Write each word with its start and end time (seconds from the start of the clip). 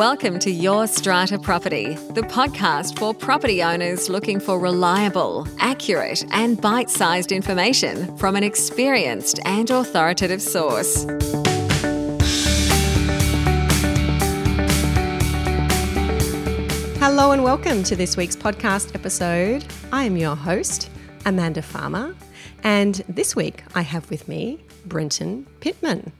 Welcome 0.00 0.38
to 0.38 0.50
Your 0.50 0.86
Strata 0.86 1.38
Property, 1.38 1.92
the 2.14 2.22
podcast 2.22 2.98
for 2.98 3.12
property 3.12 3.62
owners 3.62 4.08
looking 4.08 4.40
for 4.40 4.58
reliable, 4.58 5.46
accurate, 5.58 6.24
and 6.32 6.58
bite 6.58 6.88
sized 6.88 7.32
information 7.32 8.16
from 8.16 8.34
an 8.34 8.42
experienced 8.42 9.40
and 9.44 9.68
authoritative 9.68 10.40
source. 10.40 11.04
Hello 16.98 17.32
and 17.32 17.44
welcome 17.44 17.82
to 17.82 17.94
this 17.94 18.16
week's 18.16 18.36
podcast 18.36 18.94
episode. 18.94 19.66
I 19.92 20.04
am 20.04 20.16
your 20.16 20.34
host, 20.34 20.88
Amanda 21.26 21.60
Farmer, 21.60 22.14
and 22.64 22.94
this 23.06 23.36
week 23.36 23.64
I 23.74 23.82
have 23.82 24.08
with 24.08 24.28
me 24.28 24.60
Brenton 24.86 25.46
Pittman. 25.60 26.10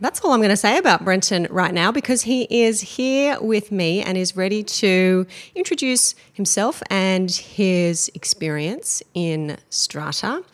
That's 0.00 0.20
all 0.20 0.30
I'm 0.30 0.38
going 0.38 0.50
to 0.50 0.56
say 0.56 0.78
about 0.78 1.04
Brenton 1.04 1.48
right 1.50 1.74
now 1.74 1.90
because 1.90 2.22
he 2.22 2.46
is 2.50 2.80
here 2.80 3.36
with 3.40 3.72
me 3.72 4.00
and 4.00 4.16
is 4.16 4.36
ready 4.36 4.62
to 4.62 5.26
introduce 5.56 6.14
himself 6.32 6.82
and 6.88 7.28
his 7.28 8.08
experience 8.14 9.02
in 9.14 9.56
Strata. 9.70 10.44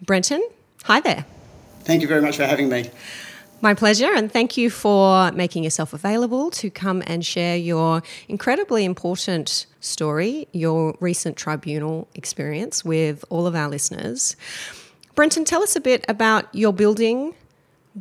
Brenton, 0.00 0.42
hi 0.84 1.00
there. 1.00 1.26
Thank 1.80 2.00
you 2.00 2.08
very 2.08 2.22
much 2.22 2.38
for 2.38 2.46
having 2.46 2.70
me. 2.70 2.90
My 3.60 3.74
pleasure, 3.74 4.10
and 4.14 4.32
thank 4.32 4.56
you 4.56 4.70
for 4.70 5.30
making 5.32 5.64
yourself 5.64 5.92
available 5.92 6.50
to 6.52 6.70
come 6.70 7.02
and 7.06 7.24
share 7.24 7.56
your 7.56 8.02
incredibly 8.28 8.84
important 8.84 9.66
story, 9.80 10.48
your 10.52 10.96
recent 11.00 11.36
tribunal 11.36 12.08
experience 12.14 12.84
with 12.84 13.24
all 13.28 13.46
of 13.46 13.54
our 13.54 13.68
listeners. 13.68 14.36
Brenton, 15.14 15.44
tell 15.44 15.62
us 15.62 15.76
a 15.76 15.80
bit 15.80 16.04
about 16.08 16.54
your 16.54 16.72
building 16.72 17.34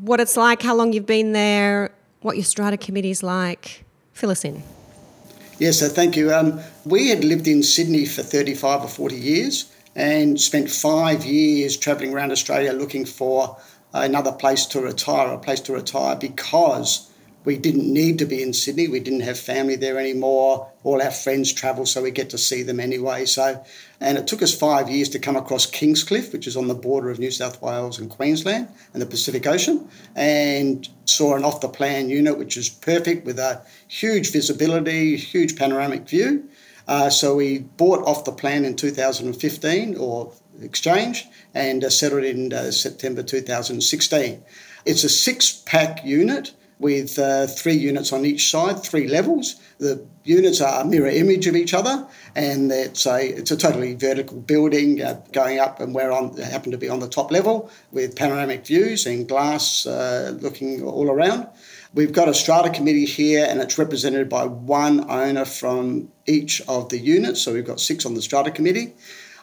what 0.02 0.20
it's 0.20 0.35
like, 0.35 0.62
how 0.62 0.76
long 0.76 0.94
you've 0.94 1.05
been 1.05 1.31
there, 1.31 1.91
what 2.22 2.35
your 2.35 2.44
strata 2.44 2.77
committee 2.77 3.12
is 3.12 3.23
like. 3.23 3.85
Fill 4.13 4.30
us 4.30 4.44
in. 4.44 4.63
Yes, 5.58 5.80
so 5.80 5.88
thank 5.88 6.18
you. 6.18 6.34
Um, 6.34 6.59
we 6.84 7.09
had 7.09 7.23
lived 7.23 7.48
in 7.48 7.63
Sydney 7.63 8.05
for 8.05 8.21
35 8.21 8.84
or 8.84 8.87
40 8.87 9.15
years 9.15 9.71
and 9.96 10.40
spent 10.40 10.70
five 10.70 11.24
years 11.24 11.77
travelling 11.77 12.13
around 12.13 12.32
Australia 12.32 12.74
looking 12.74 13.05
for 13.05 13.57
another 13.93 14.34
place 14.34 14.65
to 14.68 14.82
retire, 14.82 15.29
a 15.29 15.37
place 15.37 15.62
to 15.62 15.74
retire 15.74 16.18
because 16.18 17.09
we 17.46 17.57
didn't 17.57 17.91
need 17.91 18.18
to 18.20 18.26
be 18.26 18.41
in 18.41 18.54
Sydney. 18.54 18.88
We 18.88 18.99
didn't 18.99 19.21
have 19.21 19.40
family 19.40 19.76
there 19.76 19.99
anymore. 19.99 20.68
All 20.84 21.01
our 21.01 21.12
friends 21.12 21.54
travel, 21.54 21.85
so 21.85 22.02
we 22.02 22.12
get 22.12 22.32
to 22.32 22.37
see 22.40 22.63
them 22.63 22.79
anyway. 22.79 23.26
So, 23.26 23.63
and 24.02 24.18
it 24.18 24.26
took 24.26 24.41
us 24.41 24.57
five 24.57 24.90
years 24.90 25.10
to 25.10 25.20
come 25.20 25.35
across 25.35 25.70
Kingscliff, 25.70 26.34
which 26.34 26.48
is 26.48 26.57
on 26.57 26.68
the 26.68 26.74
border 26.74 27.12
of 27.12 27.20
New 27.20 27.29
South 27.29 27.62
Wales 27.62 27.99
and 27.99 28.10
Queensland 28.10 28.68
and 28.93 29.02
the 29.02 29.05
Pacific 29.05 29.46
Ocean, 29.46 29.87
and 30.15 30.90
saw 31.05 31.35
an 31.35 31.46
off-the-plan 31.46 32.10
unit, 32.10 32.37
which 32.37 32.57
is 32.57 32.68
perfect 32.68 33.26
with 33.26 33.37
a 33.37 33.62
huge 33.87 34.32
visibility, 34.32 35.15
huge 35.15 35.55
panoramic 35.55 36.09
view. 36.09 36.49
Uh, 36.87 37.09
so 37.09 37.35
we 37.35 37.59
bought 37.59 38.05
off 38.07 38.26
the 38.26 38.32
plan 38.32 38.65
in 38.65 38.76
2015 38.76 39.98
or 39.98 40.32
exchange 40.62 41.26
and 41.54 41.84
uh, 41.84 41.90
settled 41.90 42.24
in 42.24 42.54
uh, 42.54 42.71
September 42.71 43.24
2016. 43.24 44.43
It's 44.85 45.04
a 45.04 45.09
six-pack 45.09 46.05
unit 46.05 46.54
with 46.79 47.18
uh, 47.18 47.48
three 47.48 47.73
units 47.73 48.12
on 48.12 48.26
each 48.26 48.49
side, 48.49 48.84
three 48.84 49.07
levels. 49.07 49.55
The 49.77 50.05
units 50.23 50.62
are 50.62 50.81
a 50.81 50.85
mirror 50.85 51.07
image 51.07 51.48
of 51.48 51.55
each 51.55 51.73
other, 51.73 52.07
and 52.35 52.71
it's 52.71 53.05
a 53.05 53.27
it's 53.27 53.51
a 53.51 53.57
totally 53.57 53.93
vertical 53.93 54.40
building 54.40 55.01
uh, 55.01 55.21
going 55.31 55.59
up, 55.59 55.79
and 55.79 55.96
we're 55.96 56.12
on 56.12 56.35
happen 56.37 56.71
to 56.71 56.77
be 56.77 56.90
on 56.90 56.99
the 56.99 57.09
top 57.09 57.31
level 57.31 57.70
with 57.91 58.15
panoramic 58.15 58.65
views 58.65 59.05
and 59.05 59.27
glass 59.27 59.85
uh, 59.85 60.37
looking 60.41 60.84
all 60.84 61.09
around. 61.09 61.48
We've 61.93 62.12
got 62.12 62.27
a 62.27 62.34
strata 62.34 62.70
committee 62.71 63.05
here, 63.05 63.46
and 63.48 63.62
it's 63.62 63.77
represented 63.77 64.28
by 64.28 64.46
one 64.46 65.09
owner 65.09 65.46
from 65.46 66.09
each 66.25 66.62
of 66.68 66.90
the 66.90 66.97
units. 67.00 67.41
So 67.41 67.53
we've 67.53 67.66
got 67.66 67.79
six 67.79 68.06
on 68.06 68.16
the 68.16 68.22
strata 68.22 68.51
committee. 68.51 68.96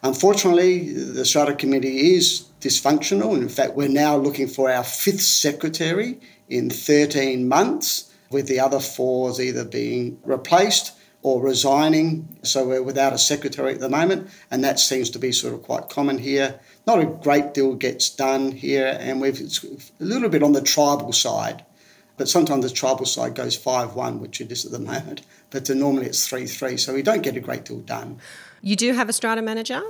Unfortunately, 0.02 0.92
the 0.92 1.24
strata 1.24 1.54
committee 1.54 2.14
is 2.14 2.48
dysfunctional. 2.60 3.34
And 3.34 3.42
in 3.42 3.48
fact, 3.48 3.74
we're 3.74 3.88
now 3.88 4.16
looking 4.16 4.48
for 4.48 4.70
our 4.70 4.82
fifth 4.82 5.20
secretary 5.20 6.18
in 6.52 6.70
13 6.70 7.48
months, 7.48 8.12
with 8.30 8.46
the 8.46 8.60
other 8.60 8.80
fours 8.80 9.40
either 9.40 9.64
being 9.64 10.18
replaced 10.24 10.92
or 11.22 11.40
resigning. 11.40 12.36
So 12.42 12.66
we're 12.66 12.82
without 12.82 13.12
a 13.12 13.18
secretary 13.18 13.74
at 13.74 13.80
the 13.80 13.88
moment, 13.88 14.28
and 14.50 14.64
that 14.64 14.80
seems 14.80 15.10
to 15.10 15.18
be 15.18 15.32
sort 15.32 15.54
of 15.54 15.62
quite 15.62 15.88
common 15.88 16.18
here. 16.18 16.60
Not 16.86 17.00
a 17.00 17.06
great 17.06 17.54
deal 17.54 17.74
gets 17.74 18.10
done 18.10 18.52
here, 18.52 18.96
and 19.00 19.20
we've 19.20 19.40
it's 19.40 19.64
a 19.64 20.04
little 20.04 20.28
bit 20.28 20.42
on 20.42 20.52
the 20.52 20.62
tribal 20.62 21.12
side. 21.12 21.64
But 22.16 22.28
sometimes 22.28 22.64
the 22.64 22.70
tribal 22.70 23.06
side 23.06 23.34
goes 23.34 23.56
5 23.56 23.94
1, 23.94 24.20
which 24.20 24.40
it 24.40 24.52
is 24.52 24.64
at 24.64 24.72
the 24.72 24.78
moment. 24.78 25.22
But 25.50 25.68
normally 25.70 26.06
it's 26.06 26.26
3 26.26 26.46
3, 26.46 26.76
so 26.76 26.94
we 26.94 27.02
don't 27.02 27.22
get 27.22 27.36
a 27.36 27.40
great 27.40 27.64
deal 27.64 27.80
done. 27.80 28.18
You 28.60 28.76
do 28.76 28.92
have 28.92 29.08
a 29.08 29.12
strata 29.12 29.42
manager? 29.42 29.82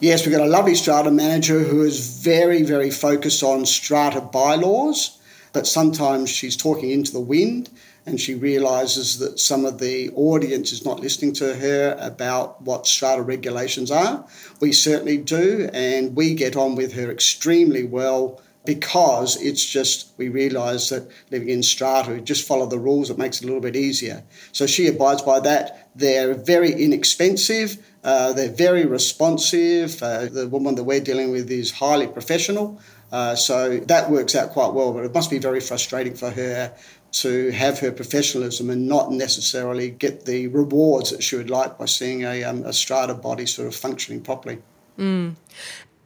Yes, 0.00 0.24
we've 0.24 0.34
got 0.34 0.46
a 0.46 0.50
lovely 0.50 0.74
strata 0.74 1.10
manager 1.10 1.60
who 1.60 1.82
is 1.82 2.20
very, 2.20 2.62
very 2.62 2.90
focused 2.90 3.42
on 3.42 3.66
strata 3.66 4.20
bylaws 4.20 5.15
but 5.56 5.66
sometimes 5.66 6.28
she's 6.28 6.54
talking 6.54 6.90
into 6.90 7.10
the 7.10 7.18
wind 7.18 7.70
and 8.04 8.20
she 8.20 8.34
realizes 8.34 9.18
that 9.20 9.40
some 9.40 9.64
of 9.64 9.78
the 9.78 10.10
audience 10.10 10.70
is 10.70 10.84
not 10.84 11.00
listening 11.00 11.32
to 11.32 11.54
her 11.54 11.96
about 11.98 12.60
what 12.60 12.86
strata 12.86 13.22
regulations 13.22 13.90
are. 13.90 14.22
We 14.60 14.72
certainly 14.72 15.16
do, 15.16 15.70
and 15.72 16.14
we 16.14 16.34
get 16.34 16.56
on 16.56 16.74
with 16.74 16.92
her 16.92 17.10
extremely 17.10 17.84
well 17.84 18.38
because 18.66 19.40
it's 19.40 19.64
just 19.64 20.12
we 20.18 20.28
realise 20.28 20.90
that 20.90 21.08
living 21.30 21.48
in 21.48 21.62
strata, 21.62 22.20
just 22.20 22.46
follow 22.46 22.66
the 22.66 22.78
rules. 22.78 23.08
It 23.08 23.16
makes 23.16 23.40
it 23.40 23.44
a 23.44 23.46
little 23.46 23.62
bit 23.62 23.76
easier. 23.76 24.24
So 24.52 24.66
she 24.66 24.88
abides 24.88 25.22
by 25.22 25.40
that. 25.40 25.88
They're 25.94 26.34
very 26.34 26.72
inexpensive. 26.72 27.78
Uh, 28.04 28.34
they're 28.34 28.52
very 28.52 28.84
responsive. 28.84 30.02
Uh, 30.02 30.26
the 30.26 30.48
woman 30.48 30.74
that 30.74 30.84
we're 30.84 31.00
dealing 31.00 31.30
with 31.30 31.50
is 31.50 31.70
highly 31.70 32.08
professional. 32.08 32.78
Uh, 33.16 33.34
so 33.34 33.78
that 33.78 34.10
works 34.10 34.34
out 34.34 34.50
quite 34.50 34.74
well, 34.74 34.92
but 34.92 35.02
it 35.02 35.14
must 35.14 35.30
be 35.30 35.38
very 35.38 35.58
frustrating 35.58 36.14
for 36.14 36.28
her 36.28 36.70
to 37.12 37.50
have 37.50 37.78
her 37.78 37.90
professionalism 37.90 38.68
and 38.68 38.86
not 38.86 39.10
necessarily 39.10 39.88
get 39.88 40.26
the 40.26 40.48
rewards 40.48 41.12
that 41.12 41.22
she 41.22 41.34
would 41.34 41.48
like 41.48 41.78
by 41.78 41.86
seeing 41.86 42.24
a, 42.24 42.44
um, 42.44 42.62
a 42.64 42.74
strata 42.74 43.14
body 43.14 43.46
sort 43.46 43.68
of 43.68 43.74
functioning 43.74 44.20
properly. 44.20 44.58
Mm. 44.98 45.34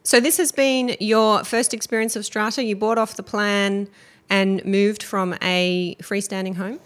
So 0.04 0.20
this 0.20 0.36
has 0.36 0.52
been 0.52 0.94
your 1.00 1.42
first 1.42 1.74
experience 1.74 2.14
of 2.14 2.24
strata. 2.24 2.62
You 2.62 2.76
bought 2.76 2.96
off 2.96 3.16
the 3.16 3.24
plan 3.24 3.88
and 4.28 4.64
moved 4.64 5.02
from 5.02 5.34
a 5.42 5.96
freestanding 6.00 6.54
home? 6.54 6.78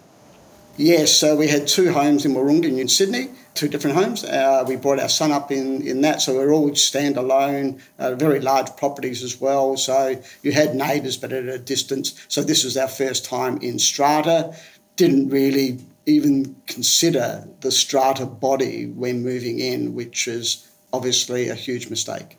Yes, 0.77 1.13
so 1.13 1.37
we 1.37 1.47
had 1.47 1.67
two 1.67 1.93
homes 1.93 2.25
in 2.25 2.33
Wahroonga 2.33 2.65
in 2.65 2.89
Sydney, 2.89 3.29
two 3.53 3.69
different 3.69 3.95
homes. 3.95 4.25
Uh, 4.25 4.65
we 4.67 4.75
brought 4.75 4.99
our 4.99 5.07
son 5.07 5.31
up 5.31 5.49
in, 5.49 5.81
in 5.87 6.01
that, 6.01 6.21
so 6.21 6.33
we 6.33 6.43
are 6.43 6.51
all 6.51 6.69
standalone, 6.71 7.79
uh, 7.97 8.15
very 8.15 8.41
large 8.41 8.75
properties 8.75 9.23
as 9.23 9.39
well. 9.39 9.77
So 9.77 10.21
you 10.41 10.51
had 10.51 10.75
neighbours, 10.75 11.15
but 11.15 11.31
at 11.31 11.45
a 11.45 11.57
distance. 11.57 12.25
So 12.27 12.43
this 12.43 12.65
was 12.65 12.75
our 12.75 12.89
first 12.89 13.23
time 13.23 13.57
in 13.59 13.79
strata. 13.79 14.53
Didn't 14.97 15.29
really 15.29 15.79
even 16.07 16.57
consider 16.67 17.47
the 17.61 17.71
strata 17.71 18.25
body 18.25 18.87
when 18.87 19.23
moving 19.23 19.59
in, 19.59 19.95
which 19.95 20.27
is 20.27 20.69
obviously 20.91 21.47
a 21.47 21.55
huge 21.55 21.89
mistake. 21.89 22.37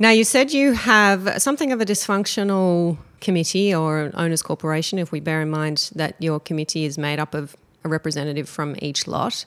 Now, 0.00 0.08
you 0.08 0.24
said 0.24 0.50
you 0.50 0.72
have 0.72 1.42
something 1.42 1.72
of 1.72 1.82
a 1.82 1.84
dysfunctional 1.84 2.96
committee 3.20 3.74
or 3.74 4.00
an 4.00 4.12
owners 4.14 4.40
corporation, 4.40 4.98
if 4.98 5.12
we 5.12 5.20
bear 5.20 5.42
in 5.42 5.50
mind 5.50 5.90
that 5.94 6.16
your 6.18 6.40
committee 6.40 6.86
is 6.86 6.96
made 6.96 7.18
up 7.18 7.34
of 7.34 7.54
a 7.84 7.88
representative 7.90 8.48
from 8.48 8.76
each 8.78 9.06
lot. 9.06 9.44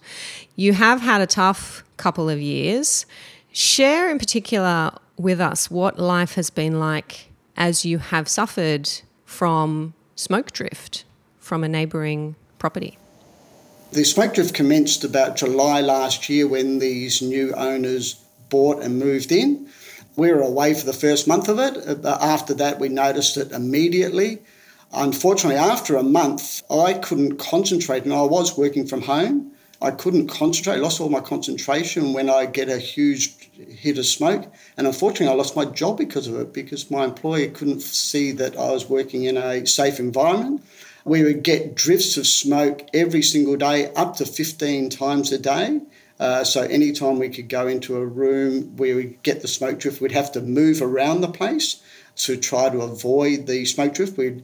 You 0.55 0.73
have 0.73 1.01
had 1.01 1.21
a 1.21 1.25
tough 1.25 1.83
couple 1.97 2.29
of 2.29 2.39
years. 2.39 3.07
Share 3.51 4.11
in 4.11 4.19
particular 4.19 4.91
with 5.17 5.41
us 5.41 5.71
what 5.71 5.97
life 5.97 6.35
has 6.35 6.51
been 6.51 6.79
like 6.79 7.31
as 7.57 7.83
you 7.83 7.97
have 7.97 8.27
suffered 8.27 8.87
from 9.25 9.95
smoke 10.15 10.51
drift 10.51 11.03
from 11.39 11.63
a 11.63 11.67
neighbouring 11.67 12.35
property. 12.59 12.99
The 13.91 14.03
smoke 14.03 14.35
drift 14.35 14.53
commenced 14.53 15.03
about 15.03 15.35
July 15.35 15.81
last 15.81 16.29
year 16.29 16.47
when 16.47 16.77
these 16.77 17.23
new 17.23 17.53
owners 17.55 18.23
bought 18.49 18.83
and 18.83 18.99
moved 18.99 19.31
in. 19.31 19.67
We 20.15 20.31
were 20.31 20.41
away 20.41 20.73
for 20.73 20.85
the 20.85 20.93
first 20.93 21.27
month 21.27 21.49
of 21.49 21.59
it. 21.59 22.05
Uh, 22.05 22.17
after 22.21 22.53
that, 22.55 22.79
we 22.79 22.89
noticed 22.89 23.37
it 23.37 23.51
immediately. 23.51 24.39
Unfortunately, 24.93 25.57
after 25.57 25.95
a 25.95 26.03
month, 26.03 26.61
I 26.69 26.93
couldn't 26.93 27.37
concentrate, 27.37 28.03
and 28.03 28.13
I 28.13 28.21
was 28.21 28.55
working 28.55 28.85
from 28.85 29.01
home. 29.01 29.51
I 29.81 29.91
couldn't 29.91 30.27
concentrate, 30.27 30.77
lost 30.77 31.01
all 31.01 31.09
my 31.09 31.19
concentration 31.19 32.13
when 32.13 32.29
I 32.29 32.45
get 32.45 32.69
a 32.69 32.77
huge 32.77 33.49
hit 33.53 33.97
of 33.97 34.05
smoke. 34.05 34.45
And 34.77 34.87
unfortunately, 34.87 35.33
I 35.33 35.35
lost 35.35 35.55
my 35.55 35.65
job 35.65 35.97
because 35.97 36.27
of 36.27 36.35
it, 36.35 36.53
because 36.53 36.91
my 36.91 37.03
employer 37.03 37.49
couldn't 37.49 37.81
see 37.81 38.31
that 38.33 38.55
I 38.55 38.71
was 38.71 38.87
working 38.87 39.23
in 39.23 39.35
a 39.35 39.65
safe 39.65 39.99
environment. 39.99 40.63
We 41.05 41.23
would 41.23 41.43
get 41.43 41.75
drifts 41.75 42.15
of 42.15 42.27
smoke 42.27 42.87
every 42.93 43.23
single 43.23 43.57
day, 43.57 43.91
up 43.93 44.15
to 44.17 44.25
15 44.25 44.89
times 44.89 45.33
a 45.33 45.39
day. 45.39 45.81
Uh, 46.19 46.43
so 46.43 46.61
anytime 46.61 47.19
we 47.19 47.29
could 47.29 47.49
go 47.49 47.67
into 47.67 47.97
a 47.97 48.05
room 48.05 48.75
where 48.77 48.95
we 48.95 49.17
get 49.23 49.41
the 49.41 49.47
smoke 49.47 49.79
drift, 49.79 49.99
we'd 50.01 50.11
have 50.11 50.31
to 50.31 50.41
move 50.41 50.81
around 50.81 51.21
the 51.21 51.27
place 51.27 51.81
to 52.15 52.37
try 52.37 52.69
to 52.69 52.81
avoid 52.81 53.47
the 53.47 53.65
smoke 53.65 53.93
drift. 53.93 54.17
We'd 54.17 54.43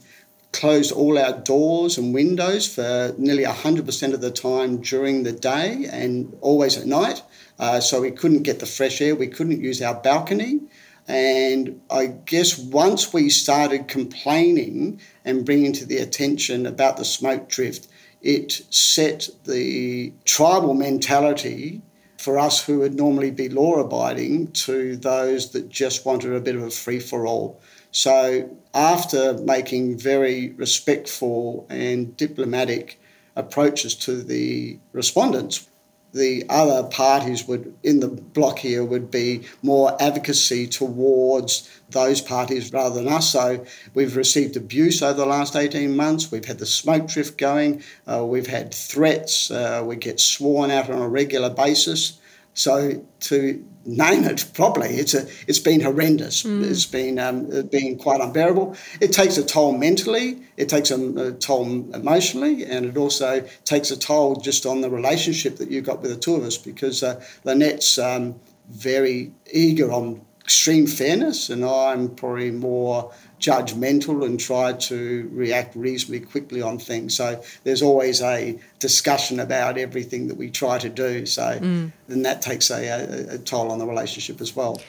closed 0.51 0.91
all 0.91 1.17
our 1.17 1.33
doors 1.39 1.97
and 1.97 2.13
windows 2.13 2.73
for 2.73 3.13
nearly 3.17 3.43
100% 3.43 4.13
of 4.13 4.21
the 4.21 4.31
time 4.31 4.81
during 4.81 5.23
the 5.23 5.31
day 5.31 5.87
and 5.91 6.35
always 6.41 6.77
at 6.77 6.87
night. 6.87 7.21
Uh, 7.59 7.79
so 7.79 8.01
we 8.01 8.11
couldn't 8.11 8.43
get 8.43 8.59
the 8.59 8.65
fresh 8.65 9.01
air, 9.01 9.15
we 9.15 9.27
couldn't 9.27 9.61
use 9.61 9.81
our 9.81 9.93
balcony. 9.93 10.61
And 11.07 11.81
I 11.89 12.05
guess 12.05 12.57
once 12.57 13.11
we 13.11 13.29
started 13.29 13.87
complaining 13.87 15.01
and 15.25 15.45
bringing 15.45 15.73
to 15.73 15.85
the 15.85 15.97
attention 15.97 16.65
about 16.65 16.97
the 16.97 17.05
smoke 17.05 17.49
drift, 17.49 17.87
it 18.21 18.61
set 18.69 19.29
the 19.45 20.13
tribal 20.25 20.73
mentality 20.73 21.81
for 22.17 22.37
us 22.37 22.65
who 22.65 22.79
would 22.79 22.95
normally 22.95 23.31
be 23.31 23.47
law 23.47 23.75
abiding 23.75 24.51
to 24.51 24.97
those 24.97 25.51
that 25.51 25.69
just 25.69 26.05
wanted 26.05 26.33
a 26.33 26.41
bit 26.41 26.55
of 26.55 26.63
a 26.63 26.69
free 26.69 26.99
for 26.99 27.25
all. 27.25 27.61
So, 27.91 28.57
after 28.73 29.33
making 29.33 29.97
very 29.97 30.49
respectful 30.51 31.65
and 31.69 32.15
diplomatic 32.17 32.99
approaches 33.37 33.95
to 33.95 34.21
the 34.21 34.77
respondents, 34.91 35.68
the 36.13 36.45
other 36.49 36.87
parties 36.89 37.47
would 37.47 37.73
in 37.83 37.99
the 37.99 38.07
block 38.07 38.59
here 38.59 38.83
would 38.83 39.11
be 39.11 39.41
more 39.61 39.95
advocacy 40.01 40.67
towards 40.67 41.69
those 41.89 42.21
parties 42.21 42.71
rather 42.73 42.95
than 42.95 43.07
us. 43.07 43.31
So 43.31 43.65
we've 43.93 44.15
received 44.15 44.57
abuse 44.57 45.01
over 45.01 45.13
the 45.13 45.25
last 45.25 45.55
18 45.55 45.95
months. 45.95 46.31
We've 46.31 46.45
had 46.45 46.59
the 46.59 46.65
smoke 46.65 47.07
drift 47.07 47.37
going. 47.37 47.83
Uh, 48.07 48.25
we've 48.25 48.47
had 48.47 48.73
threats. 48.73 49.51
Uh, 49.51 49.83
we 49.85 49.95
get 49.95 50.19
sworn 50.19 50.71
out 50.71 50.89
on 50.89 51.01
a 51.01 51.07
regular 51.07 51.49
basis. 51.49 52.19
So 52.59 53.05
to 53.21 53.65
name 53.85 54.25
it 54.25 54.51
properly, 54.53 54.89
it's 54.89 55.13
a 55.13 55.25
it's 55.47 55.59
been 55.59 55.79
horrendous. 55.79 56.43
Mm. 56.43 56.69
It's 56.69 56.85
been 56.85 57.17
um, 57.17 57.45
been 57.67 57.97
quite 57.97 58.19
unbearable. 58.19 58.75
It 58.99 59.13
takes 59.13 59.37
a 59.37 59.45
toll 59.45 59.77
mentally. 59.77 60.41
It 60.57 60.67
takes 60.67 60.91
a, 60.91 60.99
a, 61.27 61.31
toll 61.31 61.63
emotionally, 61.93 62.65
and 62.65 62.85
it 62.85 62.97
also 62.97 63.47
takes 63.63 63.91
a 63.91 63.97
toll 63.97 64.35
just 64.35 64.65
on 64.65 64.81
the 64.81 64.89
relationship 64.89 65.55
that 65.55 65.71
you've 65.71 65.85
got 65.85 66.01
with 66.01 66.11
the 66.11 66.17
two 66.17 66.35
of 66.35 66.43
us 66.43 66.57
because 66.57 67.01
uh, 67.01 67.23
Lynette's 67.45 67.97
um, 67.97 68.35
very 68.67 69.31
eager 69.53 69.89
on 69.89 70.19
extreme 70.43 70.85
fairness, 70.85 71.49
and 71.49 71.63
I'm 71.63 72.13
probably 72.13 72.51
more 72.51 73.13
judgmental 73.39 74.25
and 74.25 74.39
try 74.39 74.73
to 74.73 75.29
react 75.31 75.75
reasonably 75.75 76.19
quickly 76.19 76.61
on 76.61 76.77
things. 76.77 77.15
So 77.15 77.41
there's 77.63 77.81
always 77.81 78.21
a 78.21 78.59
discussion 78.79 79.39
about 79.39 79.77
everything 79.77 80.27
that 80.27 80.35
we 80.35 80.49
try 80.49 80.77
to 80.77 80.89
do. 80.89 81.25
So 81.25 81.43
mm. 81.59 81.91
then 82.07 82.23
that 82.23 82.41
takes 82.41 82.69
a, 82.69 82.87
a, 82.87 83.35
a 83.35 83.37
toll 83.37 83.71
on 83.71 83.79
the 83.79 83.87
relationship 83.87 84.41
as 84.41 84.55
well. 84.55 84.81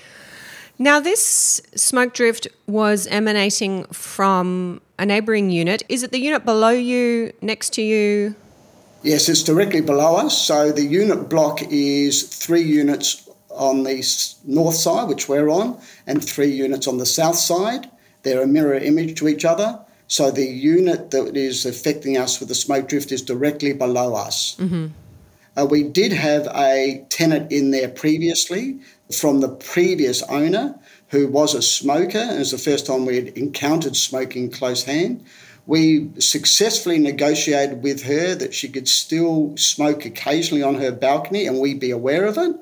Now, 0.79 0.99
this 0.99 1.61
smoke 1.75 2.15
drift 2.15 2.49
was 2.67 3.07
emanating 3.09 3.85
from 3.85 4.81
a 4.99 5.05
neighbouring 5.05 5.51
unit. 5.51 5.83
Is 5.91 6.03
it 6.03 6.11
the 6.11 6.19
unit 6.19 6.47
below 6.47 6.71
you, 6.71 7.35
next 7.43 7.75
to 7.75 7.83
you? 7.83 8.35
Yes, 9.03 9.29
it's 9.29 9.43
directly 9.43 9.83
below 9.83 10.17
us. 10.17 10.37
So 10.37 10.73
the 10.73 10.83
unit 10.83 11.29
block 11.29 11.61
is 11.71 12.23
three 12.23 12.63
units 12.63 13.29
on 13.51 13.83
the 13.83 14.03
north 14.47 14.75
side, 14.75 15.09
which 15.09 15.29
we're 15.29 15.51
on, 15.51 15.79
and 16.07 16.25
three 16.25 16.51
units 16.51 16.87
on 16.89 16.97
the 16.97 17.07
south 17.07 17.37
side. 17.37 17.91
They're 18.23 18.43
a 18.43 18.47
mirror 18.47 18.75
image 18.75 19.19
to 19.19 19.29
each 19.29 19.45
other. 19.45 19.81
So 20.09 20.31
the 20.31 20.45
unit 20.45 21.13
that 21.13 21.37
is 21.37 21.65
affecting 21.65 22.17
us 22.17 22.41
with 22.41 22.49
the 22.49 22.55
smoke 22.55 22.89
drift 22.89 23.13
is 23.13 23.23
directly 23.23 23.73
below 23.73 24.15
us. 24.15 24.57
Mm-hmm. 24.59 24.89
Uh, 25.57 25.67
we 25.67 25.83
did 25.83 26.13
have 26.13 26.47
a 26.55 27.05
tenant 27.11 27.53
in 27.53 27.71
there 27.71 27.89
previously 27.89 28.81
from 29.13 29.41
the 29.41 29.49
previous 29.49 30.23
owner 30.25 30.79
who 31.09 31.27
was 31.27 31.55
a 31.55 31.63
smoker, 31.63 32.19
and 32.19 32.37
it 32.37 32.39
was 32.39 32.51
the 32.53 32.59
first 32.59 32.87
time 32.87 33.05
we 33.05 33.17
had 33.17 33.29
encountered 33.29 33.97
smoking 33.97 34.51
close 34.51 34.85
hand. 34.85 35.25
We 35.67 36.11
successfully 36.19 36.99
negotiated 36.99 37.83
with 37.83 38.03
her 38.05 38.35
that 38.35 38.55
she 38.55 38.69
could 38.69 38.89
still 38.89 39.57
smoke 39.57 40.05
occasionally 40.05 40.63
on 40.63 40.77
her 40.77 40.91
balcony 40.91 41.47
and 41.47 41.61
we'd 41.61 41.79
be 41.79 41.91
aware 41.91 42.25
of 42.25 42.39
it, 42.39 42.57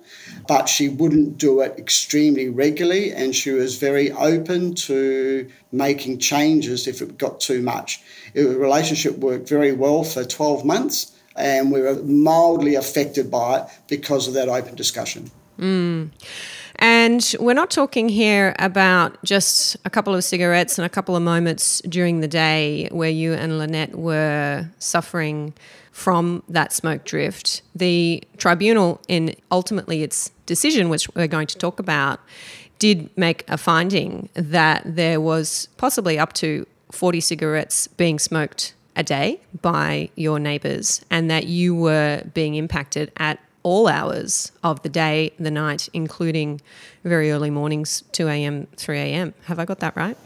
but 0.49 0.69
she 0.69 0.89
wouldn't 0.89 1.39
do 1.39 1.61
it 1.61 1.79
extremely 1.79 2.49
regularly 2.49 3.13
and 3.13 3.37
she 3.37 3.51
was 3.51 3.77
very 3.77 4.11
open 4.13 4.75
to 4.75 5.49
making 5.71 6.19
changes 6.19 6.89
if 6.89 7.01
it 7.01 7.19
got 7.19 7.39
too 7.39 7.63
much. 7.63 8.01
the 8.35 8.59
relationship 8.59 9.19
worked 9.19 9.49
very 9.49 9.73
well 9.73 10.03
for 10.03 10.25
12 10.25 10.65
months 10.65 11.13
and 11.37 11.71
we 11.71 11.81
were 11.81 12.03
mildly 12.03 12.75
affected 12.75 13.31
by 13.31 13.61
it 13.61 13.69
because 13.87 14.27
of 14.27 14.35
that 14.35 14.49
open 14.49 14.75
discussion. 14.75 15.31
Mm. 15.59 16.11
And 16.77 17.35
we're 17.41 17.55
not 17.55 17.71
talking 17.71 18.09
here 18.09 18.55
about 18.59 19.23
just 19.25 19.77
a 19.85 19.91
couple 19.91 20.15
of 20.15 20.23
cigarettes 20.25 20.79
and 20.79 20.87
a 20.87 20.89
couple 20.89 21.15
of 21.15 21.23
moments 21.23 21.81
during 21.83 22.21
the 22.21 22.29
day 22.29 22.89
where 22.91 23.11
you 23.11 23.35
and 23.35 23.59
Lynette 23.59 23.97
were 23.97 24.69
suffering 24.79 25.55
from 25.99 26.45
that 26.49 26.73
smoke 26.73 27.05
drift. 27.05 27.61
The 27.75 28.23
tribunal, 28.37 29.01
in 29.09 29.35
ultimately 29.51 30.05
its 30.05 30.31
decision, 30.47 30.89
which 30.89 31.13
we're 31.17 31.27
going 31.27 31.49
to 31.49 31.59
talk 31.59 31.81
about, 31.81 32.21
did 32.79 33.11
make 33.17 33.45
a 33.51 33.59
finding 33.59 34.29
that 34.35 34.83
there 34.87 35.21
was 35.21 35.67
possibly 35.77 36.17
up 36.17 36.33
to 36.35 36.65
40 36.93 37.21
cigarettes 37.21 37.89
being 37.89 38.21
smoked 38.21 38.75
a 38.95 39.03
day 39.03 39.41
by 39.61 40.09
your 40.15 40.39
neighbours 40.39 41.05
and 41.11 41.29
that 41.33 41.47
you 41.47 41.75
were 41.75 42.23
being 42.33 42.55
impacted 42.55 43.11
at 43.17 43.41
all 43.65 43.89
hours 43.89 44.53
of 44.63 44.81
the 44.83 44.89
day, 44.89 45.33
the 45.41 45.51
night, 45.51 45.89
including 45.93 46.61
very 47.03 47.33
early 47.33 47.51
mornings, 47.51 48.05
2 48.13 48.29
a.m., 48.29 48.69
3 48.77 48.99
a.m. 48.99 49.35
Have 49.47 49.59
I 49.59 49.65
got 49.65 49.81
that 49.81 49.97
right? 49.97 50.17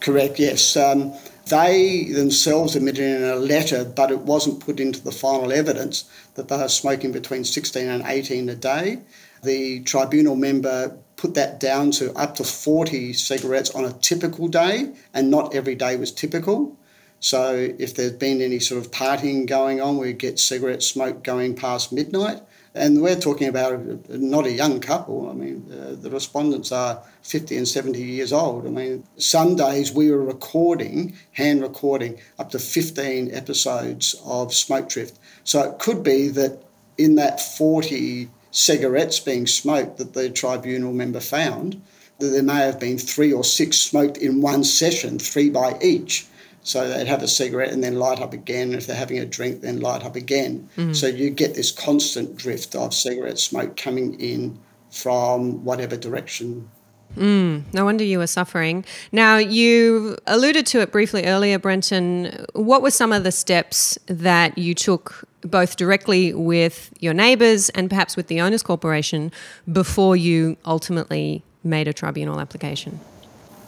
Correct, 0.00 0.40
yes. 0.40 0.76
Um, 0.76 1.12
they 1.46 2.04
themselves 2.04 2.74
admitted 2.74 3.04
in 3.04 3.22
a 3.22 3.36
letter, 3.36 3.84
but 3.84 4.10
it 4.10 4.20
wasn't 4.20 4.60
put 4.60 4.80
into 4.80 5.02
the 5.02 5.12
final 5.12 5.52
evidence, 5.52 6.04
that 6.34 6.48
they 6.48 6.56
are 6.56 6.68
smoking 6.68 7.12
between 7.12 7.44
16 7.44 7.88
and 7.88 8.02
18 8.04 8.48
a 8.48 8.56
day. 8.56 8.98
The 9.42 9.80
tribunal 9.82 10.34
member 10.34 10.96
put 11.16 11.34
that 11.34 11.60
down 11.60 11.92
to 11.92 12.12
up 12.14 12.34
to 12.36 12.44
40 12.44 13.12
cigarettes 13.12 13.70
on 13.70 13.84
a 13.84 13.92
typical 13.92 14.48
day, 14.48 14.92
and 15.14 15.30
not 15.30 15.54
every 15.54 15.74
day 15.74 15.96
was 15.96 16.12
typical. 16.12 16.76
So 17.20 17.54
if 17.78 17.94
there's 17.94 18.12
been 18.12 18.40
any 18.42 18.58
sort 18.58 18.84
of 18.84 18.90
partying 18.90 19.46
going 19.46 19.80
on, 19.80 19.98
we 19.98 20.12
get 20.12 20.38
cigarette 20.38 20.82
smoke 20.82 21.22
going 21.24 21.54
past 21.54 21.92
midnight. 21.92 22.42
And 22.76 23.00
we're 23.00 23.16
talking 23.16 23.48
about 23.48 24.10
not 24.10 24.44
a 24.44 24.52
young 24.52 24.80
couple. 24.80 25.30
I 25.30 25.32
mean, 25.32 25.64
uh, 25.72 25.94
the 25.98 26.10
respondents 26.10 26.70
are 26.72 27.02
50 27.22 27.56
and 27.56 27.66
70 27.66 28.02
years 28.02 28.34
old. 28.34 28.66
I 28.66 28.68
mean, 28.68 29.02
some 29.16 29.56
days 29.56 29.92
we 29.92 30.10
were 30.10 30.22
recording, 30.22 31.16
hand 31.32 31.62
recording, 31.62 32.20
up 32.38 32.50
to 32.50 32.58
15 32.58 33.34
episodes 33.34 34.14
of 34.26 34.52
smoke 34.52 34.90
drift. 34.90 35.18
So 35.44 35.62
it 35.62 35.78
could 35.78 36.02
be 36.02 36.28
that 36.28 36.62
in 36.98 37.14
that 37.14 37.40
40 37.40 38.28
cigarettes 38.50 39.20
being 39.20 39.46
smoked 39.46 39.96
that 39.96 40.12
the 40.12 40.28
tribunal 40.28 40.92
member 40.92 41.20
found, 41.20 41.80
that 42.18 42.28
there 42.28 42.42
may 42.42 42.60
have 42.60 42.78
been 42.78 42.98
three 42.98 43.32
or 43.32 43.44
six 43.44 43.78
smoked 43.78 44.18
in 44.18 44.42
one 44.42 44.64
session, 44.64 45.18
three 45.18 45.48
by 45.48 45.78
each. 45.80 46.26
So 46.66 46.88
they'd 46.88 47.06
have 47.06 47.22
a 47.22 47.28
cigarette 47.28 47.72
and 47.72 47.82
then 47.82 47.94
light 47.94 48.20
up 48.20 48.32
again. 48.32 48.74
If 48.74 48.88
they're 48.88 48.96
having 48.96 49.20
a 49.20 49.24
drink, 49.24 49.60
then 49.60 49.80
light 49.80 50.04
up 50.04 50.16
again. 50.16 50.68
Mm-hmm. 50.76 50.94
So 50.94 51.06
you 51.06 51.30
get 51.30 51.54
this 51.54 51.70
constant 51.70 52.36
drift 52.36 52.74
of 52.74 52.92
cigarette 52.92 53.38
smoke 53.38 53.76
coming 53.76 54.18
in 54.20 54.58
from 54.90 55.64
whatever 55.64 55.96
direction. 55.96 56.68
Mm, 57.16 57.62
no 57.72 57.84
wonder 57.84 58.02
you 58.02 58.18
were 58.18 58.26
suffering. 58.26 58.84
Now, 59.12 59.36
you 59.36 60.18
alluded 60.26 60.66
to 60.66 60.80
it 60.80 60.90
briefly 60.90 61.24
earlier, 61.24 61.56
Brenton. 61.60 62.44
What 62.54 62.82
were 62.82 62.90
some 62.90 63.12
of 63.12 63.22
the 63.22 63.30
steps 63.30 63.96
that 64.06 64.58
you 64.58 64.74
took, 64.74 65.24
both 65.42 65.76
directly 65.76 66.34
with 66.34 66.92
your 66.98 67.14
neighbours 67.14 67.68
and 67.70 67.88
perhaps 67.88 68.16
with 68.16 68.26
the 68.26 68.40
Owners 68.40 68.64
Corporation, 68.64 69.30
before 69.70 70.16
you 70.16 70.56
ultimately 70.66 71.44
made 71.62 71.86
a 71.86 71.92
tribunal 71.92 72.40
application? 72.40 72.98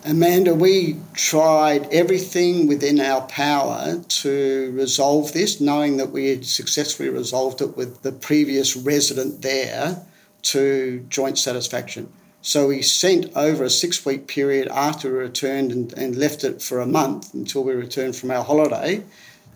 Amanda, 0.05 0.55
we 0.55 0.97
tried 1.15 1.93
everything 1.93 2.69
within 2.69 3.01
our 3.01 3.23
power 3.23 4.01
to 4.09 4.73
resolve 4.73 5.33
this, 5.33 5.61
knowing 5.61 5.97
that 5.97 6.11
we 6.11 6.29
had 6.29 6.47
successfully 6.47 7.09
resolved 7.09 7.61
it 7.61 7.77
with 7.77 8.03
the 8.03 8.13
previous 8.13 8.77
resident 8.77 9.43
there 9.43 10.01
to 10.43 11.05
joint 11.09 11.37
satisfaction. 11.37 12.11
So 12.43 12.69
we 12.69 12.81
sent 12.83 13.37
over 13.37 13.65
a 13.65 13.71
six 13.71 14.07
week 14.07 14.29
period 14.29 14.69
after 14.69 15.13
we 15.13 15.19
returned 15.19 15.73
and, 15.73 15.93
and 15.95 16.17
left 16.17 16.45
it 16.45 16.63
for 16.63 16.81
a 16.81 16.87
month 16.87 17.35
until 17.35 17.65
we 17.65 17.73
returned 17.73 18.15
from 18.15 18.31
our 18.31 18.45
holiday 18.45 19.03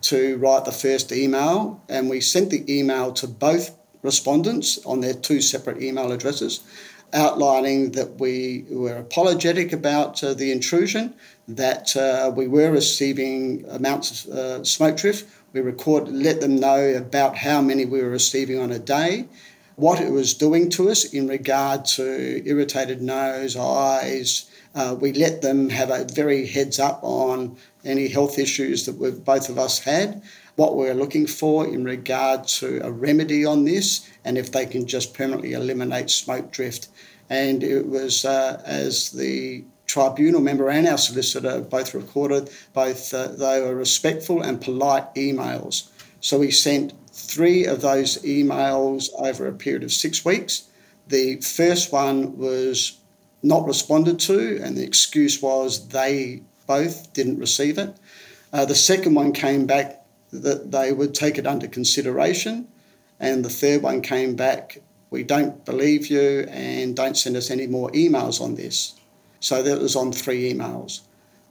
to 0.02 0.36
write 0.38 0.64
the 0.64 0.72
first 0.72 1.12
email. 1.12 1.80
And 1.88 2.10
we 2.10 2.20
sent 2.20 2.50
the 2.50 2.64
email 2.68 3.12
to 3.12 3.28
both 3.28 3.76
respondents 4.02 4.84
on 4.84 5.00
their 5.00 5.14
two 5.14 5.40
separate 5.40 5.80
email 5.80 6.10
addresses 6.10 6.64
outlining 7.12 7.92
that 7.92 8.18
we 8.18 8.64
were 8.70 8.96
apologetic 8.96 9.72
about 9.72 10.22
uh, 10.24 10.34
the 10.34 10.50
intrusion, 10.50 11.14
that 11.48 11.96
uh, 11.96 12.32
we 12.34 12.48
were 12.48 12.70
receiving 12.70 13.64
amounts 13.68 14.24
of 14.24 14.32
uh, 14.32 14.64
smoke 14.64 14.96
drift. 14.96 15.28
We 15.52 15.60
record, 15.60 16.08
let 16.08 16.40
them 16.40 16.56
know 16.56 16.94
about 16.94 17.36
how 17.36 17.60
many 17.60 17.84
we 17.84 18.02
were 18.02 18.08
receiving 18.08 18.58
on 18.58 18.72
a 18.72 18.78
day, 18.78 19.26
what 19.76 20.00
it 20.00 20.10
was 20.10 20.34
doing 20.34 20.70
to 20.70 20.90
us 20.90 21.04
in 21.04 21.28
regard 21.28 21.84
to 21.84 22.42
irritated 22.46 23.02
nose, 23.02 23.56
eyes. 23.56 24.50
Uh, 24.74 24.96
we 24.98 25.12
let 25.12 25.42
them 25.42 25.68
have 25.68 25.90
a 25.90 26.04
very 26.04 26.46
heads 26.46 26.78
up 26.78 27.00
on 27.02 27.56
any 27.84 28.08
health 28.08 28.38
issues 28.38 28.86
that 28.86 29.24
both 29.24 29.48
of 29.50 29.58
us 29.58 29.80
had, 29.80 30.22
what 30.56 30.76
we're 30.76 30.94
looking 30.94 31.26
for 31.26 31.66
in 31.66 31.84
regard 31.84 32.46
to 32.46 32.80
a 32.84 32.90
remedy 32.90 33.44
on 33.44 33.64
this, 33.64 34.08
and 34.24 34.36
if 34.36 34.52
they 34.52 34.66
can 34.66 34.86
just 34.86 35.14
permanently 35.14 35.52
eliminate 35.54 36.10
smoke 36.10 36.50
drift. 36.50 36.88
And 37.30 37.62
it 37.62 37.86
was 37.86 38.24
uh, 38.24 38.62
as 38.66 39.10
the 39.10 39.64
tribunal 39.86 40.40
member 40.40 40.68
and 40.68 40.86
our 40.86 40.98
solicitor 40.98 41.60
both 41.60 41.94
recorded, 41.94 42.50
both 42.72 43.12
uh, 43.14 43.28
they 43.28 43.60
were 43.60 43.74
respectful 43.74 44.42
and 44.42 44.60
polite 44.60 45.14
emails. 45.14 45.88
So 46.20 46.38
we 46.38 46.50
sent 46.50 46.92
three 47.10 47.66
of 47.66 47.80
those 47.80 48.18
emails 48.22 49.08
over 49.18 49.46
a 49.46 49.52
period 49.52 49.82
of 49.82 49.92
six 49.92 50.24
weeks. 50.24 50.68
The 51.08 51.40
first 51.40 51.92
one 51.92 52.38
was 52.38 52.98
not 53.42 53.66
responded 53.66 54.20
to, 54.20 54.60
and 54.62 54.76
the 54.76 54.84
excuse 54.84 55.42
was 55.42 55.88
they 55.88 56.42
both 56.66 57.12
didn't 57.12 57.38
receive 57.38 57.76
it. 57.78 57.96
Uh, 58.52 58.64
the 58.64 58.74
second 58.74 59.14
one 59.14 59.32
came 59.32 59.66
back 59.66 60.01
that 60.32 60.70
they 60.70 60.92
would 60.92 61.14
take 61.14 61.38
it 61.38 61.46
under 61.46 61.68
consideration, 61.68 62.66
and 63.20 63.44
the 63.44 63.50
third 63.50 63.82
one 63.82 64.00
came 64.00 64.34
back, 64.34 64.78
we 65.10 65.22
don't 65.22 65.64
believe 65.64 66.06
you 66.08 66.46
and 66.50 66.96
don't 66.96 67.16
send 67.16 67.36
us 67.36 67.50
any 67.50 67.66
more 67.66 67.90
emails 67.90 68.40
on 68.40 68.54
this. 68.54 68.94
So 69.40 69.62
that 69.62 69.80
was 69.80 69.94
on 69.94 70.12
three 70.12 70.52
emails. 70.52 71.02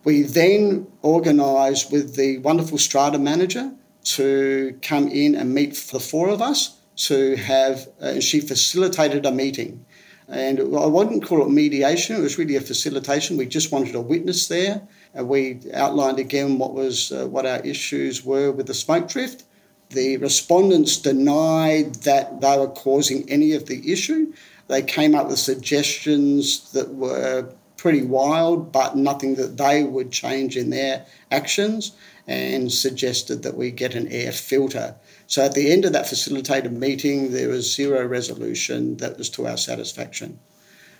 We 0.04 0.24
then 0.24 0.88
organised 1.04 1.92
with 1.92 2.16
the 2.16 2.40
wonderful 2.40 2.80
strata 2.80 3.20
manager 3.20 3.72
to 4.04 4.78
come 4.82 5.08
in 5.08 5.36
and 5.36 5.54
meet 5.54 5.76
the 5.76 6.00
four 6.00 6.30
of 6.30 6.42
us 6.42 6.78
to 6.96 7.36
have, 7.36 7.88
uh, 8.02 8.20
she 8.20 8.40
facilitated 8.40 9.26
a 9.26 9.32
meeting. 9.32 9.86
And 10.32 10.60
I 10.60 10.86
wouldn't 10.86 11.26
call 11.26 11.46
it 11.46 11.50
mediation, 11.50 12.16
it 12.16 12.22
was 12.22 12.38
really 12.38 12.56
a 12.56 12.62
facilitation. 12.62 13.36
We 13.36 13.46
just 13.46 13.72
wanted 13.72 13.96
a 13.96 14.02
witness 14.02 14.48
there. 14.48 14.82
And 15.14 15.28
we 15.28 15.60
outlined 15.74 16.20
again 16.20 16.58
what 16.58 16.74
was 16.74 17.12
uh, 17.12 17.28
what 17.28 17.46
our 17.46 17.60
issues 17.60 18.24
were 18.24 18.52
with 18.52 18.68
the 18.68 18.74
smoke 18.74 19.10
drift. 19.10 19.44
The 19.90 20.16
respondents 20.18 20.96
denied 20.96 21.96
that 22.04 22.40
they 22.40 22.58
were 22.58 22.70
causing 22.70 23.30
any 23.30 23.52
of 23.52 23.66
the 23.66 23.92
issue. 23.92 24.32
They 24.70 24.82
came 24.82 25.16
up 25.16 25.28
with 25.28 25.38
suggestions 25.38 26.72
that 26.72 26.96
were 26.96 27.54
pretty 27.76 28.04
wild, 28.04 28.72
but 28.72 28.96
nothing 28.96 29.36
that 29.36 29.58
they 29.58 29.84
would 29.84 30.12
change 30.12 30.56
in 30.56 30.70
their 30.70 31.06
actions, 31.32 31.92
and 32.28 32.72
suggested 32.72 33.44
that 33.44 33.58
we 33.58 33.72
get 33.72 33.96
an 33.96 34.08
air 34.08 34.32
filter. 34.32 34.96
So 35.28 35.44
at 35.44 35.54
the 35.54 35.72
end 35.72 35.86
of 35.86 35.94
that 35.94 36.08
facilitated 36.08 36.72
meeting, 36.74 37.32
there 37.32 37.50
was 37.50 37.74
zero 37.74 38.06
resolution 38.06 38.98
that 38.98 39.18
was 39.18 39.30
to 39.32 39.48
our 39.48 39.58
satisfaction. 39.58 40.40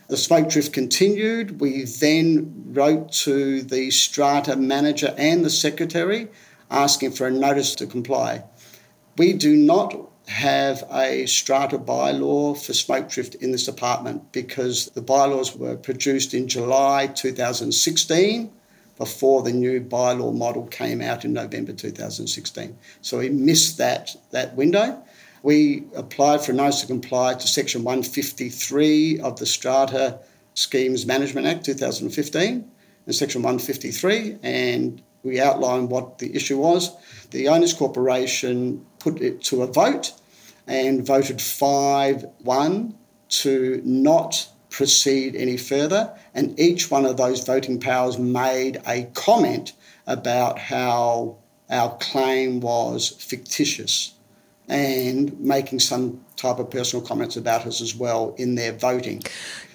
The 0.08 0.18
smoke 0.18 0.50
drift 0.50 0.74
continued. 0.74 1.62
We 1.62 1.86
then 1.86 2.66
wrote 2.68 3.12
to 3.24 3.62
the 3.62 3.92
strata 3.92 4.56
manager 4.56 5.14
and 5.18 5.46
the 5.46 5.50
secretary 5.50 6.28
asking 6.70 7.12
for 7.12 7.28
a 7.28 7.32
notice 7.32 7.76
to 7.76 7.88
comply. 7.88 8.44
We 9.18 9.34
do 9.34 9.56
not 9.56 10.10
have 10.28 10.84
a 10.92 11.26
strata 11.26 11.78
bylaw 11.78 12.62
for 12.62 12.74
smoke 12.74 13.10
drift 13.10 13.36
in 13.36 13.52
this 13.52 13.68
apartment 13.68 14.32
because 14.32 14.88
the 14.88 15.02
bylaws 15.02 15.56
were 15.56 15.76
produced 15.76 16.34
in 16.34 16.48
July 16.48 17.08
2016 17.08 18.52
before 19.02 19.42
the 19.42 19.52
new 19.52 19.82
bylaw 19.82 20.32
model 20.32 20.68
came 20.68 21.02
out 21.02 21.26
in 21.26 21.34
November 21.34 21.74
2016. 21.74 22.78
So 23.02 23.18
we 23.18 23.30
missed 23.30 23.80
that, 23.80 24.16
that 24.30 24.56
window. 24.56 25.04
We 25.42 25.86
applied 25.96 26.42
for 26.42 26.54
notice 26.54 26.82
to 26.82 26.86
comply 26.86 27.34
to 27.34 27.48
Section 27.48 27.84
153 27.84 29.22
of 29.22 29.40
the 29.40 29.48
Strata 29.48 30.20
Schemes 30.54 31.08
Management 31.08 31.48
Act 31.48 31.66
2015 31.66 32.72
and 33.08 33.16
Section 33.16 33.42
153, 33.42 34.38
and 34.44 35.02
we 35.24 35.42
outlined 35.42 35.90
what 35.90 36.20
the 36.20 36.36
issue 36.36 36.60
was. 36.60 36.92
The 37.32 37.48
Owners 37.48 37.74
Corporation 37.74 38.86
put 39.00 39.20
it 39.20 39.42
to 39.46 39.64
a 39.64 39.68
vote 39.68 40.14
and 40.68 41.04
voted 41.04 41.42
5 41.42 42.24
1 42.44 42.96
to 43.30 43.82
not 43.84 44.48
proceed 44.72 45.36
any 45.36 45.58
further. 45.58 46.12
And 46.34 46.60
each 46.60 46.90
one 46.90 47.06
of 47.06 47.18
those 47.18 47.46
voting 47.46 47.80
powers 47.80 48.18
made 48.18 48.82
a 48.88 49.04
comment 49.14 49.74
about 50.08 50.58
how 50.58 51.38
our 51.70 51.96
claim 51.98 52.60
was 52.60 53.10
fictitious 53.10 54.14
and 54.68 55.38
making 55.40 55.80
some 55.80 56.24
type 56.38 56.58
of 56.58 56.70
personal 56.72 57.06
comments 57.06 57.36
about 57.36 57.66
us 57.68 57.82
as 57.82 57.96
well 57.96 58.34
in 58.38 58.56
their 58.56 58.72
voting. 58.72 59.22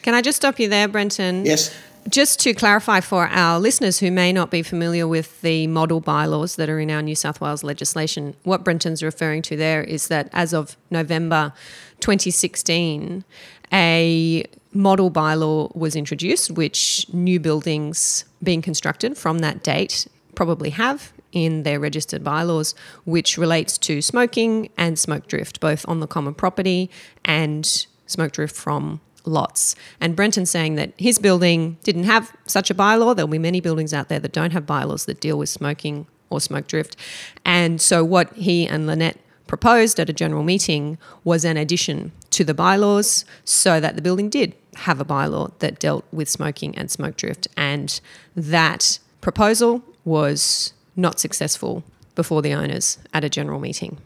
Can 0.03 0.15
I 0.15 0.23
just 0.23 0.37
stop 0.37 0.59
you 0.59 0.69
there, 0.69 0.89
Brenton? 0.89 1.45
Yes. 1.45 1.75
Just 2.09 2.39
to 2.41 2.55
clarify 2.55 3.01
for 3.01 3.27
our 3.27 3.59
listeners 3.59 3.99
who 3.99 4.13
may 4.13 4.33
not 4.33 4.51
be 4.51 4.63
familiar 4.63 5.09
with 5.09 5.41
the 5.41 5.67
model 5.67 6.01
bylaws 6.01 6.55
that 6.55 6.69
are 6.69 6.79
in 6.79 6.89
our 6.91 7.03
New 7.03 7.17
South 7.17 7.41
Wales 7.41 7.65
legislation, 7.65 8.37
what 8.45 8.63
Brenton's 8.63 9.03
referring 9.03 9.43
to 9.43 9.57
there 9.57 9.83
is 9.83 10.07
that 10.07 10.29
as 10.33 10.55
of 10.55 10.77
November 10.89 11.53
2016, 12.01 13.25
a 13.73 14.45
model 14.73 15.11
bylaw 15.11 15.75
was 15.75 15.97
introduced, 15.97 16.51
which 16.51 17.07
new 17.13 17.41
buildings 17.41 18.25
being 18.43 18.63
constructed 18.63 19.17
from 19.17 19.39
that 19.41 19.63
date 19.63 20.07
probably 20.35 20.71
have 20.71 21.13
in 21.33 21.65
their 21.65 21.81
registered 21.81 22.23
bylaws, 22.23 22.75
which 23.05 23.37
relates 23.37 23.77
to 23.79 24.01
smoking 24.01 24.71
and 24.77 24.99
smoke 24.99 25.27
drift, 25.27 25.61
both 25.61 25.85
on 25.89 26.01
the 26.01 26.07
common 26.07 26.35
property 26.35 26.91
and 27.25 27.87
smoke 28.07 28.33
drift 28.33 28.55
from 28.55 29.01
lots. 29.25 29.75
And 30.01 30.15
Brenton 30.15 30.47
saying 30.47 30.77
that 30.77 30.93
his 30.97 31.19
building 31.19 31.79
didn't 31.83 32.05
have 32.05 32.35
such 32.47 32.71
a 32.71 32.75
bylaw. 32.75 33.15
There'll 33.15 33.29
be 33.29 33.39
many 33.39 33.61
buildings 33.61 33.93
out 33.93 34.09
there 34.09 34.21
that 34.21 34.33
don't 34.33 34.53
have 34.53 34.67
bylaws 34.67 35.07
that 35.07 35.21
deal 35.21 35.39
with 35.39 35.49
smoking 35.49 36.07
or 36.31 36.41
smoke 36.41 36.69
drift. 36.69 36.97
And 37.45 37.81
so 37.81 38.05
what 38.05 38.33
he 38.35 38.67
and 38.67 38.87
Lynette 38.87 39.19
proposed 39.47 40.01
at 40.01 40.11
a 40.11 40.13
general 40.13 40.43
meeting 40.43 40.99
was 41.25 41.45
an 41.45 41.57
addition 41.57 42.13
to 42.31 42.45
the 42.45 42.55
bylaws 42.55 43.25
so 43.45 43.81
that 43.81 43.97
the 43.97 44.03
building 44.03 44.29
did 44.29 44.55
have 44.77 45.01
a 45.01 45.05
bylaw 45.05 45.57
that 45.61 45.79
dealt 45.79 46.05
with 46.13 46.29
smoking 46.29 46.77
and 46.77 46.91
smoke 46.91 47.17
drift. 47.17 47.49
And 47.57 48.01
that 48.35 48.99
proposal 49.21 49.83
was 50.05 50.73
not 50.97 51.21
successful 51.21 51.85
before 52.15 52.43
the 52.43 52.55
owners 52.55 52.99
at 53.13 53.25
a 53.25 53.29
general 53.29 53.61
meeting. 53.61 53.99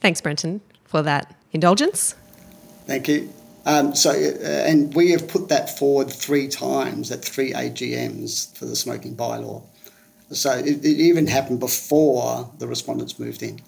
Thanks, 0.00 0.20
Brenton, 0.20 0.60
for 0.84 1.02
that 1.02 1.34
indulgence. 1.52 2.14
Thank 2.86 3.08
you. 3.08 3.32
Um, 3.66 3.94
so, 3.94 4.10
uh, 4.10 4.46
and 4.46 4.94
we 4.94 5.10
have 5.10 5.28
put 5.28 5.48
that 5.50 5.78
forward 5.78 6.10
three 6.10 6.48
times 6.48 7.10
at 7.10 7.22
three 7.22 7.52
AGMs 7.52 8.56
for 8.56 8.64
the 8.64 8.74
smoking 8.74 9.14
bylaw. 9.14 9.62
So 10.30 10.52
it, 10.52 10.84
it 10.84 10.86
even 10.86 11.26
happened 11.26 11.60
before 11.60 12.50
the 12.58 12.66
respondents 12.66 13.18
moved 13.18 13.42
in. 13.42 13.60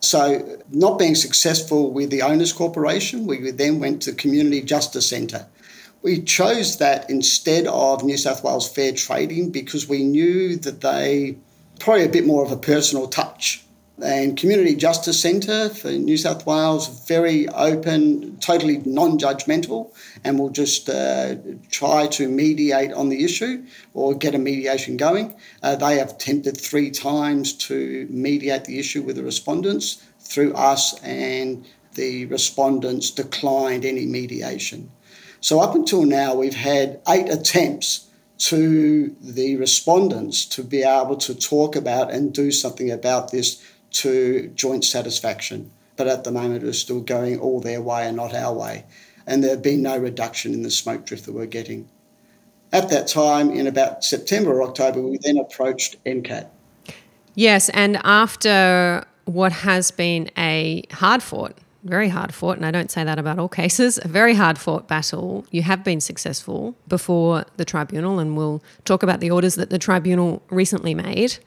So, 0.00 0.58
not 0.70 0.98
being 0.98 1.14
successful 1.14 1.92
with 1.92 2.10
the 2.10 2.22
Owners 2.22 2.54
Corporation, 2.54 3.26
we 3.26 3.50
then 3.50 3.80
went 3.80 4.00
to 4.02 4.12
Community 4.12 4.62
Justice 4.62 5.06
Centre. 5.06 5.46
We 6.02 6.22
chose 6.22 6.78
that 6.78 7.10
instead 7.10 7.66
of 7.66 8.02
New 8.02 8.16
South 8.16 8.42
Wales 8.42 8.66
Fair 8.66 8.92
Trading 8.92 9.50
because 9.50 9.86
we 9.86 10.02
knew 10.02 10.56
that 10.56 10.80
they 10.80 11.36
probably 11.78 12.04
a 12.04 12.08
bit 12.08 12.26
more 12.26 12.42
of 12.44 12.50
a 12.50 12.56
personal 12.56 13.08
touch. 13.08 13.62
And 14.02 14.36
Community 14.36 14.74
Justice 14.74 15.20
Centre 15.20 15.68
for 15.68 15.90
New 15.90 16.16
South 16.16 16.46
Wales, 16.46 17.06
very 17.06 17.48
open, 17.48 18.36
totally 18.38 18.78
non 18.84 19.18
judgmental, 19.18 19.92
and 20.24 20.38
will 20.38 20.48
just 20.48 20.88
uh, 20.88 21.36
try 21.70 22.06
to 22.08 22.28
mediate 22.28 22.92
on 22.92 23.08
the 23.08 23.24
issue 23.24 23.64
or 23.92 24.14
get 24.14 24.34
a 24.34 24.38
mediation 24.38 24.96
going. 24.96 25.36
Uh, 25.62 25.76
they 25.76 25.98
have 25.98 26.10
attempted 26.12 26.56
three 26.56 26.90
times 26.90 27.52
to 27.52 28.06
mediate 28.10 28.64
the 28.64 28.78
issue 28.78 29.02
with 29.02 29.16
the 29.16 29.22
respondents 29.22 30.02
through 30.20 30.54
us, 30.54 30.98
and 31.02 31.66
the 31.94 32.26
respondents 32.26 33.10
declined 33.10 33.84
any 33.84 34.06
mediation. 34.06 34.90
So, 35.40 35.60
up 35.60 35.74
until 35.74 36.04
now, 36.04 36.34
we've 36.34 36.54
had 36.54 37.00
eight 37.08 37.28
attempts 37.28 38.06
to 38.38 39.14
the 39.20 39.56
respondents 39.56 40.46
to 40.46 40.64
be 40.64 40.82
able 40.82 41.16
to 41.16 41.34
talk 41.34 41.76
about 41.76 42.10
and 42.10 42.32
do 42.32 42.50
something 42.50 42.90
about 42.90 43.30
this 43.30 43.62
to 43.92 44.48
joint 44.54 44.84
satisfaction. 44.84 45.70
But 45.96 46.06
at 46.06 46.24
the 46.24 46.32
moment, 46.32 46.64
it's 46.64 46.78
still 46.78 47.00
going 47.00 47.38
all 47.38 47.60
their 47.60 47.82
way 47.82 48.06
and 48.06 48.16
not 48.16 48.34
our 48.34 48.54
way. 48.54 48.84
And 49.26 49.42
there 49.42 49.50
have 49.50 49.62
been 49.62 49.82
no 49.82 49.98
reduction 49.98 50.54
in 50.54 50.62
the 50.62 50.70
smoke 50.70 51.04
drift 51.06 51.26
that 51.26 51.32
we're 51.32 51.46
getting. 51.46 51.88
At 52.72 52.88
that 52.90 53.08
time, 53.08 53.50
in 53.50 53.66
about 53.66 54.04
September 54.04 54.52
or 54.52 54.62
October, 54.62 55.02
we 55.02 55.18
then 55.18 55.38
approached 55.38 55.96
NCAT. 56.04 56.48
Yes, 57.34 57.68
and 57.70 58.00
after 58.04 59.04
what 59.24 59.52
has 59.52 59.90
been 59.90 60.30
a 60.36 60.84
hard 60.90 61.22
fought 61.22 61.56
very 61.84 62.08
hard 62.08 62.34
fought, 62.34 62.56
and 62.56 62.66
I 62.66 62.70
don't 62.70 62.90
say 62.90 63.04
that 63.04 63.18
about 63.18 63.38
all 63.38 63.48
cases, 63.48 63.98
a 64.02 64.08
very 64.08 64.34
hard 64.34 64.58
fought 64.58 64.86
battle. 64.86 65.46
You 65.50 65.62
have 65.62 65.82
been 65.82 66.00
successful 66.00 66.74
before 66.88 67.44
the 67.56 67.64
tribunal, 67.64 68.18
and 68.18 68.36
we'll 68.36 68.62
talk 68.84 69.02
about 69.02 69.20
the 69.20 69.30
orders 69.30 69.54
that 69.54 69.70
the 69.70 69.78
tribunal 69.78 70.42
recently 70.50 70.94
made. 70.94 71.38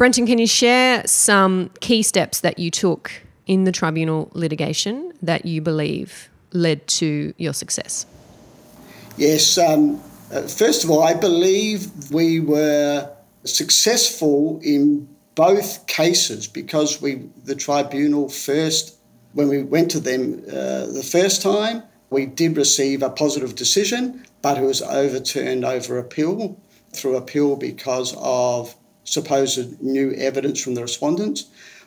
Brenton, 0.00 0.24
can 0.24 0.38
you 0.38 0.46
share 0.46 1.06
some 1.06 1.68
key 1.80 2.02
steps 2.02 2.40
that 2.40 2.58
you 2.58 2.70
took 2.70 3.12
in 3.46 3.64
the 3.64 3.70
tribunal 3.70 4.30
litigation 4.32 5.12
that 5.20 5.44
you 5.44 5.60
believe 5.60 6.30
led 6.52 6.86
to 6.86 7.34
your 7.36 7.52
success? 7.52 8.06
Yes. 9.18 9.58
Um, 9.58 10.00
uh, 10.32 10.40
first 10.48 10.84
of 10.84 10.90
all, 10.90 11.02
I 11.02 11.12
believe 11.12 12.10
we 12.10 12.40
were 12.40 13.14
successful 13.44 14.58
in 14.62 15.06
both 15.34 15.86
cases 15.86 16.46
because 16.46 17.02
we 17.02 17.28
the 17.44 17.54
tribunal 17.54 18.30
first 18.30 18.96
when 19.34 19.48
we 19.48 19.62
went 19.62 19.90
to 19.90 20.00
them 20.00 20.42
uh, 20.48 20.86
the 20.86 21.06
first 21.06 21.42
time 21.42 21.82
we 22.08 22.24
did 22.24 22.56
receive 22.56 23.02
a 23.02 23.10
positive 23.10 23.54
decision 23.54 24.24
but 24.40 24.56
it 24.56 24.62
was 24.62 24.80
overturned 24.80 25.64
over 25.64 25.98
appeal 25.98 26.58
through 26.92 27.16
appeal 27.16 27.54
because 27.56 28.14
of 28.18 28.74
supposed 29.10 29.82
new 29.82 30.12
evidence 30.12 30.62
from 30.62 30.74
the 30.74 30.82
respondents. 30.82 31.46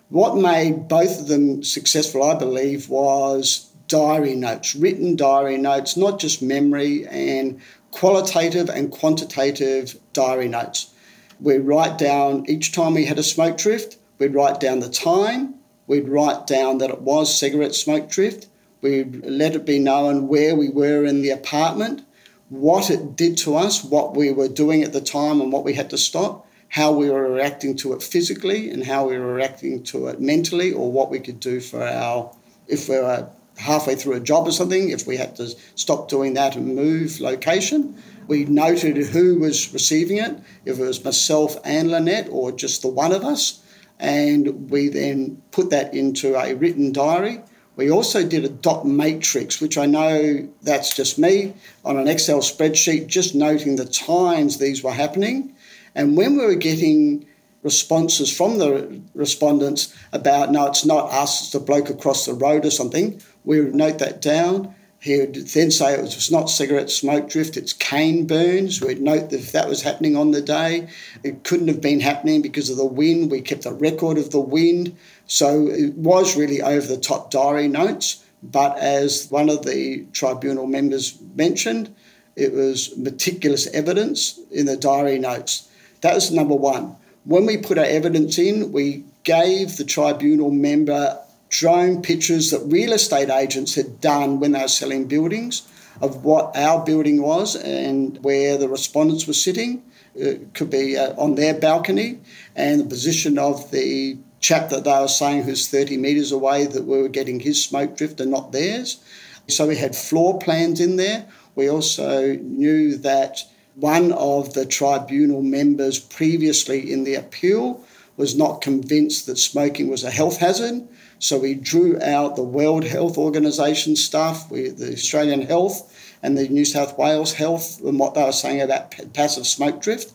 What 0.10 0.36
made 0.36 0.88
both 0.88 1.20
of 1.20 1.28
them 1.28 1.64
successful 1.64 2.24
i 2.24 2.36
believe 2.36 2.90
was 2.90 3.70
diary 3.88 4.36
notes 4.36 4.76
written 4.76 5.16
diary 5.16 5.58
notes 5.58 5.96
not 5.98 6.20
just 6.20 6.42
memory 6.42 7.06
and 7.08 7.60
qualitative 7.94 8.70
and 8.70 8.92
quantitative 8.92 9.98
diary 10.12 10.48
notes. 10.48 10.92
We'd 11.40 11.60
write 11.60 11.98
down 11.98 12.46
each 12.48 12.72
time 12.72 12.94
we 12.94 13.06
had 13.06 13.20
a 13.20 13.24
smoke 13.24 13.58
drift, 13.58 13.98
we'd 14.18 14.34
write 14.34 14.60
down 14.60 14.80
the 14.80 14.90
time, 14.90 15.56
we'd 15.88 16.10
write 16.10 16.48
down 16.48 16.80
that 16.80 16.90
it 16.90 17.02
was 17.02 17.38
cigarette 17.38 17.76
smoke 17.76 18.10
drift, 18.10 18.48
we'd 18.82 19.26
let 19.26 19.56
it 19.56 19.66
be 19.66 19.80
known 19.80 20.28
where 20.28 20.56
we 20.56 20.70
were 20.70 21.06
in 21.06 21.22
the 21.22 21.30
apartment, 21.30 22.04
what 22.50 22.90
it 22.90 23.16
did 23.16 23.38
to 23.38 23.56
us, 23.56 23.84
what 23.84 24.16
we 24.16 24.32
were 24.32 24.48
doing 24.48 24.84
at 24.84 24.94
the 24.94 25.02
time 25.02 25.40
and 25.40 25.52
what 25.52 25.64
we 25.64 25.74
had 25.74 25.90
to 25.90 25.98
stop, 25.98 26.43
how 26.74 26.92
we 26.92 27.08
were 27.08 27.32
reacting 27.32 27.78
to 27.78 27.94
it 27.94 28.02
physically 28.02 28.72
and 28.72 28.84
how 28.84 29.08
we 29.08 29.16
were 29.16 29.36
reacting 29.36 29.84
to 29.84 30.08
it 30.08 30.20
mentally, 30.20 30.74
or 30.74 30.92
what 30.92 31.12
we 31.12 31.20
could 31.20 31.40
do 31.40 31.60
for 31.60 31.84
our, 31.84 32.36
if 32.68 32.90
we 32.90 32.96
were 32.96 33.30
halfway 33.58 33.94
through 33.94 34.16
a 34.16 34.20
job 34.20 34.48
or 34.48 34.52
something, 34.52 34.90
if 34.90 35.06
we 35.06 35.16
had 35.16 35.36
to 35.36 35.48
stop 35.76 36.10
doing 36.10 36.34
that 36.34 36.56
and 36.56 36.76
move 36.76 37.20
location. 37.20 37.96
We 38.28 38.46
noted 38.46 38.98
who 38.98 39.38
was 39.38 39.72
receiving 39.72 40.18
it, 40.18 40.36
if 40.66 40.80
it 40.80 40.84
was 40.84 41.06
myself 41.06 41.58
and 41.64 41.92
Lynette 41.92 42.30
or 42.32 42.52
just 42.52 42.82
the 42.82 42.88
one 42.88 43.12
of 43.12 43.24
us, 43.24 43.62
and 44.00 44.72
we 44.72 44.88
then 44.88 45.44
put 45.52 45.70
that 45.70 45.94
into 45.94 46.36
a 46.36 46.56
written 46.56 46.92
diary. 46.92 47.40
We 47.76 47.92
also 47.92 48.28
did 48.28 48.46
a 48.46 48.50
dot 48.50 48.88
matrix, 48.88 49.62
which 49.62 49.78
I 49.78 49.86
know 49.86 50.50
that's 50.64 50.96
just 50.96 51.20
me, 51.20 51.54
on 51.86 51.98
an 51.98 52.08
Excel 52.08 52.40
spreadsheet, 52.40 53.06
just 53.06 53.36
noting 53.36 53.76
the 53.76 53.86
times 53.86 54.58
these 54.58 54.84
were 54.84 54.92
happening. 54.92 55.56
And 55.96 56.18
when 56.18 56.38
we 56.38 56.46
were 56.46 56.56
getting 56.56 57.26
responses 57.62 58.36
from 58.36 58.58
the 58.58 59.02
respondents 59.14 59.96
about, 60.12 60.52
no, 60.52 60.68
it's 60.68 60.86
not 60.86 61.12
us, 61.12 61.44
it's 61.44 61.52
the 61.52 61.60
bloke 61.60 61.90
across 61.90 62.26
the 62.26 62.34
road 62.34 62.66
or 62.66 62.72
something, 62.72 63.22
we 63.46 63.62
would 63.62 63.76
note 63.76 64.00
that 64.00 64.22
down 64.22 64.76
he 65.04 65.20
would 65.20 65.36
then 65.36 65.70
say 65.70 65.96
it 65.96 66.02
was 66.02 66.32
not 66.32 66.50
cigarette 66.50 66.90
smoke 66.90 67.28
drift, 67.28 67.58
it's 67.58 67.74
cane 67.74 68.26
burns. 68.26 68.80
We'd 68.80 69.02
note 69.02 69.32
that 69.32 69.42
if 69.42 69.52
that 69.52 69.68
was 69.68 69.82
happening 69.82 70.16
on 70.16 70.32
the 70.32 70.42
day, 70.42 70.88
it 71.26 71.44
couldn't 71.44 71.68
have 71.68 71.82
been 71.82 72.00
happening 72.00 72.42
because 72.42 72.70
of 72.70 72.78
the 72.78 72.86
wind. 72.86 73.30
We 73.30 73.42
kept 73.42 73.66
a 73.66 73.74
record 73.74 74.18
of 74.18 74.30
the 74.30 74.40
wind. 74.40 74.96
So 75.28 75.68
it 75.68 75.94
was 75.96 76.38
really 76.38 76.62
over 76.62 76.88
the 76.88 76.96
top 76.96 77.32
diary 77.32 77.68
notes. 77.68 78.24
But 78.42 78.78
as 78.78 79.28
one 79.30 79.50
of 79.50 79.66
the 79.66 80.06
tribunal 80.14 80.68
members 80.68 81.20
mentioned, 81.36 81.94
it 82.38 82.54
was 82.54 82.96
meticulous 82.96 83.68
evidence 83.74 84.40
in 84.52 84.68
the 84.68 84.78
diary 84.78 85.20
notes. 85.20 85.68
That 86.04 86.16
was 86.16 86.32
number 86.32 86.54
one. 86.54 86.98
When 87.24 87.46
we 87.46 87.56
put 87.56 87.78
our 87.78 87.86
evidence 87.86 88.38
in, 88.38 88.74
we 88.74 89.06
gave 89.24 89.78
the 89.78 89.86
tribunal 89.86 90.52
member 90.52 91.18
drone 91.48 92.02
pictures 92.02 92.52
that 92.52 92.60
real 92.66 92.92
estate 92.92 93.30
agents 93.30 93.76
had 93.76 94.02
done 94.02 94.42
when 94.42 94.52
they 94.52 94.62
were 94.62 94.68
selling 94.68 95.08
buildings 95.08 95.66
of 96.02 96.26
what 96.26 96.58
our 96.58 96.84
building 96.84 97.22
was 97.22 97.56
and 97.56 98.22
where 98.22 98.58
the 98.58 98.68
respondents 98.68 99.28
were 99.28 99.34
sitting. 99.34 99.82
It 100.14 100.54
could 100.54 100.70
be 100.70 100.98
uh, 100.98 101.14
on 101.18 101.36
their 101.36 101.54
balcony 101.54 102.20
and 102.54 102.82
the 102.82 102.86
position 102.86 103.40
of 103.40 103.72
the 103.72 104.18
chap 104.42 104.70
that 104.72 104.84
they 104.84 105.00
were 105.00 105.08
saying 105.08 105.44
who's 105.44 105.70
30 105.70 105.96
metres 105.96 106.34
away 106.34 106.66
that 106.66 106.84
we 106.84 107.02
were 107.02 107.08
getting 107.08 107.40
his 107.40 107.64
smoke 107.64 107.96
drift 107.96 108.20
and 108.20 108.30
not 108.30 108.52
theirs. 108.52 109.02
So 109.48 109.68
we 109.68 109.78
had 109.78 109.96
floor 109.96 110.38
plans 110.38 110.82
in 110.82 110.98
there. 110.98 111.28
We 111.56 111.70
also 111.70 112.36
knew 112.36 112.98
that 112.98 113.46
one 113.76 114.12
of 114.12 114.54
the 114.54 114.66
tribunal 114.66 115.42
members 115.42 116.00
previously 116.00 116.92
in 116.92 117.04
the 117.04 117.16
appeal 117.16 117.84
was 118.18 118.38
not 118.38 118.62
convinced 118.62 119.26
that 119.26 119.38
smoking 119.38 119.90
was 119.90 120.04
a 120.04 120.12
health 120.12 120.38
hazard. 120.38 120.88
So 121.20 121.40
we 121.40 121.56
drew 121.56 122.00
out 122.02 122.36
the 122.36 122.44
World 122.44 122.84
Health 122.84 123.18
Organization 123.18 123.96
stuff, 123.96 124.52
we, 124.52 124.70
the 124.70 124.94
Australian 124.94 125.42
Health 125.42 125.90
and 126.22 126.38
the 126.38 126.48
New 126.48 126.66
South 126.66 126.98
Wales 126.98 127.34
Health, 127.34 127.82
and 127.82 127.98
what 127.98 128.14
they 128.14 128.24
were 128.24 128.32
saying 128.32 128.62
about 128.62 128.94
passive 129.14 129.48
smoke 129.48 129.82
drift. 129.82 130.14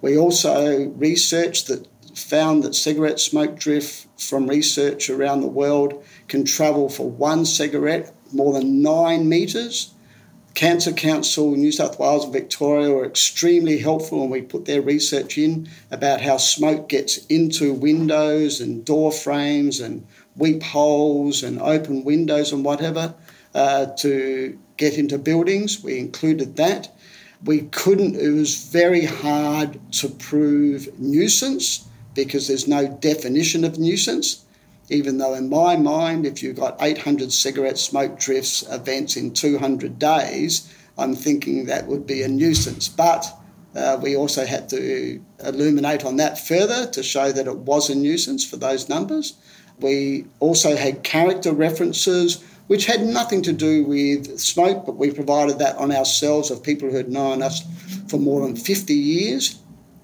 We 0.00 0.16
also 0.16 0.88
researched 0.90 1.68
that 1.68 1.88
found 2.14 2.62
that 2.62 2.74
cigarette 2.74 3.18
smoke 3.18 3.58
drift 3.58 4.06
from 4.20 4.46
research 4.48 5.10
around 5.10 5.40
the 5.40 5.46
world 5.48 6.04
can 6.28 6.44
travel 6.44 6.88
for 6.88 7.10
one 7.10 7.44
cigarette 7.44 8.14
more 8.32 8.52
than 8.52 8.82
nine 8.82 9.28
metres. 9.28 9.93
Cancer 10.54 10.92
Council, 10.92 11.56
New 11.56 11.72
South 11.72 11.98
Wales 11.98 12.24
and 12.24 12.32
Victoria 12.32 12.90
were 12.90 13.04
extremely 13.04 13.78
helpful 13.78 14.20
when 14.20 14.30
we 14.30 14.40
put 14.40 14.66
their 14.66 14.80
research 14.80 15.36
in 15.36 15.68
about 15.90 16.20
how 16.20 16.36
smoke 16.36 16.88
gets 16.88 17.26
into 17.26 17.74
windows 17.74 18.60
and 18.60 18.84
door 18.84 19.10
frames 19.10 19.80
and 19.80 20.06
weep 20.36 20.62
holes 20.62 21.42
and 21.42 21.60
open 21.60 22.04
windows 22.04 22.52
and 22.52 22.64
whatever 22.64 23.14
uh, 23.52 23.86
to 23.98 24.56
get 24.76 24.96
into 24.96 25.18
buildings. 25.18 25.82
We 25.82 25.98
included 25.98 26.54
that. 26.56 26.88
We 27.44 27.62
couldn't, 27.62 28.14
it 28.14 28.30
was 28.30 28.68
very 28.68 29.04
hard 29.04 29.80
to 29.94 30.08
prove 30.08 30.88
nuisance 31.00 31.84
because 32.14 32.46
there's 32.46 32.68
no 32.68 32.86
definition 32.86 33.64
of 33.64 33.80
nuisance. 33.80 34.44
Even 34.90 35.18
though, 35.18 35.34
in 35.34 35.48
my 35.48 35.76
mind, 35.76 36.26
if 36.26 36.42
you've 36.42 36.56
got 36.56 36.76
800 36.80 37.32
cigarette 37.32 37.78
smoke 37.78 38.18
drifts 38.18 38.62
events 38.70 39.16
in 39.16 39.32
200 39.32 39.98
days, 39.98 40.72
I'm 40.98 41.14
thinking 41.14 41.66
that 41.66 41.86
would 41.86 42.06
be 42.06 42.22
a 42.22 42.28
nuisance. 42.28 42.88
But 42.88 43.26
uh, 43.74 43.98
we 44.00 44.16
also 44.16 44.44
had 44.44 44.68
to 44.68 45.20
illuminate 45.44 46.04
on 46.04 46.16
that 46.16 46.38
further 46.38 46.86
to 46.90 47.02
show 47.02 47.32
that 47.32 47.46
it 47.46 47.56
was 47.56 47.90
a 47.90 47.94
nuisance 47.94 48.44
for 48.44 48.56
those 48.56 48.88
numbers. 48.88 49.34
We 49.80 50.26
also 50.38 50.76
had 50.76 51.02
character 51.02 51.52
references, 51.52 52.44
which 52.68 52.86
had 52.86 53.02
nothing 53.02 53.42
to 53.42 53.52
do 53.52 53.84
with 53.84 54.38
smoke, 54.38 54.86
but 54.86 54.96
we 54.96 55.10
provided 55.10 55.58
that 55.58 55.76
on 55.76 55.90
ourselves 55.90 56.50
of 56.50 56.62
people 56.62 56.90
who 56.90 56.96
had 56.96 57.10
known 57.10 57.42
us 57.42 57.62
for 58.08 58.18
more 58.18 58.46
than 58.46 58.54
50 58.54 58.94
years 58.94 59.58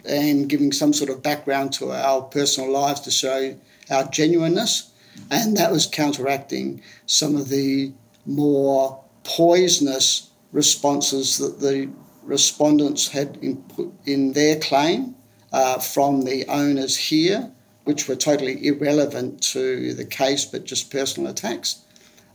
and 0.04 0.48
giving 0.48 0.72
some 0.72 0.92
sort 0.92 1.10
of 1.10 1.22
background 1.22 1.72
to 1.74 1.92
our 1.92 2.22
personal 2.22 2.70
lives 2.70 3.00
to 3.00 3.10
show 3.10 3.54
our 3.90 4.04
genuineness. 4.04 4.90
And 5.30 5.56
that 5.56 5.72
was 5.72 5.86
counteracting 5.86 6.82
some 7.06 7.36
of 7.36 7.48
the 7.48 7.92
more 8.26 9.02
poisonous 9.24 10.30
responses 10.52 11.38
that 11.38 11.60
the 11.60 11.90
respondents 12.22 13.08
had 13.08 13.38
input 13.42 13.92
in 14.04 14.32
their 14.32 14.58
claim 14.58 15.14
uh, 15.52 15.78
from 15.78 16.22
the 16.22 16.46
owners 16.46 16.96
here 16.96 17.50
which 17.84 18.06
were 18.06 18.16
totally 18.16 18.66
irrelevant 18.66 19.42
to 19.42 19.94
the 19.94 20.04
case 20.04 20.44
but 20.44 20.64
just 20.64 20.90
personal 20.90 21.30
attacks. 21.30 21.82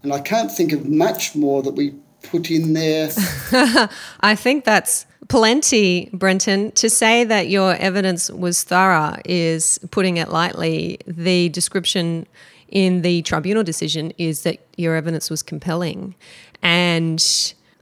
And 0.03 0.11
I 0.13 0.19
can't 0.19 0.51
think 0.51 0.71
of 0.71 0.85
much 0.85 1.35
more 1.35 1.63
that 1.63 1.75
we 1.75 1.95
put 2.29 2.51
in 2.51 2.73
there. 2.73 3.09
I 4.21 4.35
think 4.35 4.65
that's 4.65 5.05
plenty, 5.27 6.09
Brenton. 6.13 6.71
To 6.73 6.89
say 6.89 7.23
that 7.23 7.47
your 7.49 7.75
evidence 7.75 8.29
was 8.29 8.63
thorough 8.63 9.17
is 9.25 9.79
putting 9.91 10.17
it 10.17 10.29
lightly. 10.29 10.99
The 11.07 11.49
description 11.49 12.27
in 12.69 13.01
the 13.01 13.21
tribunal 13.21 13.63
decision 13.63 14.11
is 14.17 14.43
that 14.43 14.59
your 14.77 14.95
evidence 14.95 15.29
was 15.29 15.43
compelling. 15.43 16.15
And 16.61 17.23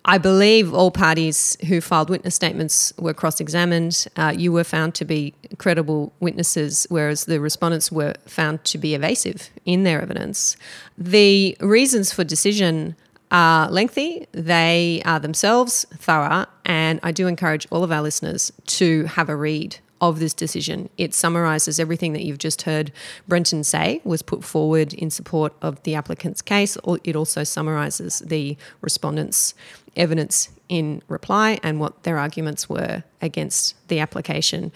I 0.05 0.17
believe 0.17 0.73
all 0.73 0.91
parties 0.91 1.55
who 1.67 1.79
filed 1.79 2.09
witness 2.09 2.35
statements 2.35 2.93
were 2.99 3.13
cross 3.13 3.39
examined. 3.39 4.05
Uh, 4.17 4.33
you 4.35 4.51
were 4.51 4.65
found 4.65 4.95
to 4.95 5.05
be 5.05 5.33
credible 5.57 6.11
witnesses, 6.19 6.85
whereas 6.89 7.25
the 7.25 7.39
respondents 7.39 7.91
were 7.91 8.13
found 8.27 8.65
to 8.65 8.77
be 8.77 8.95
evasive 8.95 9.49
in 9.65 9.83
their 9.83 10.01
evidence. 10.01 10.57
The 10.97 11.55
reasons 11.61 12.11
for 12.11 12.25
decision 12.25 12.97
are 13.33 13.69
lengthy, 13.69 14.27
they 14.31 15.01
are 15.03 15.19
themselves 15.19 15.85
thorough, 15.95 16.45
and 16.63 16.99
I 17.03 17.11
do 17.11 17.27
encourage 17.27 17.67
all 17.71 17.83
of 17.83 17.91
our 17.91 18.01
listeners 18.01 18.53
to 18.67 19.05
have 19.05 19.27
a 19.27 19.35
read 19.35 19.77
of 19.99 20.19
this 20.19 20.33
decision. 20.33 20.89
It 20.97 21.13
summarizes 21.13 21.79
everything 21.79 22.13
that 22.13 22.23
you've 22.23 22.37
just 22.37 22.63
heard 22.63 22.91
Brenton 23.27 23.63
say 23.63 24.01
was 24.03 24.21
put 24.21 24.43
forward 24.43 24.93
in 24.93 25.09
support 25.09 25.53
of 25.61 25.81
the 25.83 25.95
applicant's 25.95 26.41
case. 26.41 26.77
It 27.03 27.15
also 27.15 27.43
summarizes 27.43 28.19
the 28.19 28.57
respondents' 28.81 29.55
evidence 29.95 30.49
in 30.67 31.01
reply 31.07 31.59
and 31.63 31.79
what 31.79 32.03
their 32.03 32.19
arguments 32.19 32.67
were 32.67 33.03
against 33.21 33.75
the 33.87 33.99
application. 33.99 34.71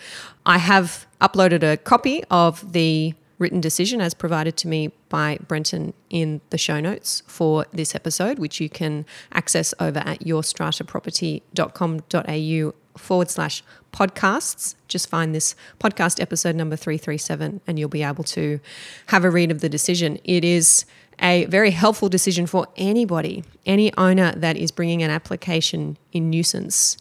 I 0.45 0.59
have 0.59 1.05
uploaded 1.19 1.61
a 1.61 1.77
copy 1.77 2.23
of 2.31 2.71
the 2.71 3.13
written 3.39 3.61
decision 3.61 4.01
as 4.01 4.13
provided 4.13 4.57
to 4.57 4.67
me 4.67 4.91
by 5.09 5.37
Brenton 5.47 5.93
in 6.09 6.41
the 6.49 6.57
show 6.57 6.79
notes 6.79 7.21
for 7.27 7.67
this 7.71 7.93
episode, 7.95 8.39
which 8.39 8.59
you 8.59 8.67
can 8.69 9.05
access 9.31 9.73
over 9.79 9.99
at 9.99 10.21
yourstrataproperty.com.au 10.21 12.73
forward 12.97 13.29
slash 13.29 13.63
podcasts. 13.93 14.73
Just 14.87 15.09
find 15.09 15.35
this 15.35 15.55
podcast 15.79 16.21
episode 16.21 16.55
number 16.55 16.75
337 16.75 17.61
and 17.67 17.79
you'll 17.79 17.89
be 17.89 18.03
able 18.03 18.23
to 18.23 18.59
have 19.07 19.23
a 19.23 19.29
read 19.29 19.51
of 19.51 19.61
the 19.61 19.69
decision. 19.69 20.19
It 20.23 20.43
is 20.43 20.85
a 21.19 21.45
very 21.45 21.71
helpful 21.71 22.09
decision 22.09 22.45
for 22.45 22.67
anybody, 22.75 23.43
any 23.65 23.91
owner 23.97 24.33
that 24.33 24.55
is 24.55 24.71
bringing 24.71 25.01
an 25.01 25.09
application 25.09 25.97
in 26.11 26.29
nuisance 26.29 26.95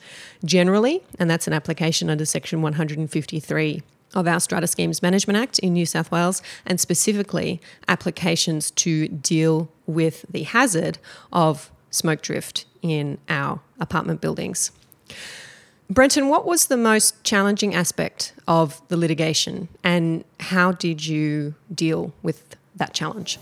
generally, 0.44 1.02
and 1.18 1.28
that's 1.28 1.46
an 1.46 1.52
application 1.52 2.08
under 2.08 2.24
Section 2.24 2.62
153 2.62 3.82
of 4.14 4.26
our 4.26 4.40
Strata 4.40 4.66
Schemes 4.66 5.02
Management 5.02 5.38
Act 5.38 5.58
in 5.58 5.72
New 5.72 5.86
South 5.86 6.10
Wales, 6.10 6.42
and 6.64 6.80
specifically 6.80 7.60
applications 7.88 8.70
to 8.72 9.08
deal 9.08 9.70
with 9.86 10.24
the 10.30 10.44
hazard 10.44 10.98
of 11.32 11.70
smoke 11.90 12.22
drift 12.22 12.66
in 12.82 13.18
our 13.28 13.60
apartment 13.80 14.20
buildings. 14.20 14.70
Brenton, 15.88 16.28
what 16.28 16.46
was 16.46 16.66
the 16.66 16.76
most 16.76 17.22
challenging 17.22 17.74
aspect 17.74 18.32
of 18.48 18.82
the 18.88 18.96
litigation 18.96 19.68
and 19.84 20.24
how 20.40 20.72
did 20.72 21.06
you 21.06 21.54
deal 21.72 22.12
with 22.22 22.56
that 22.74 22.92
challenge? 22.92 23.38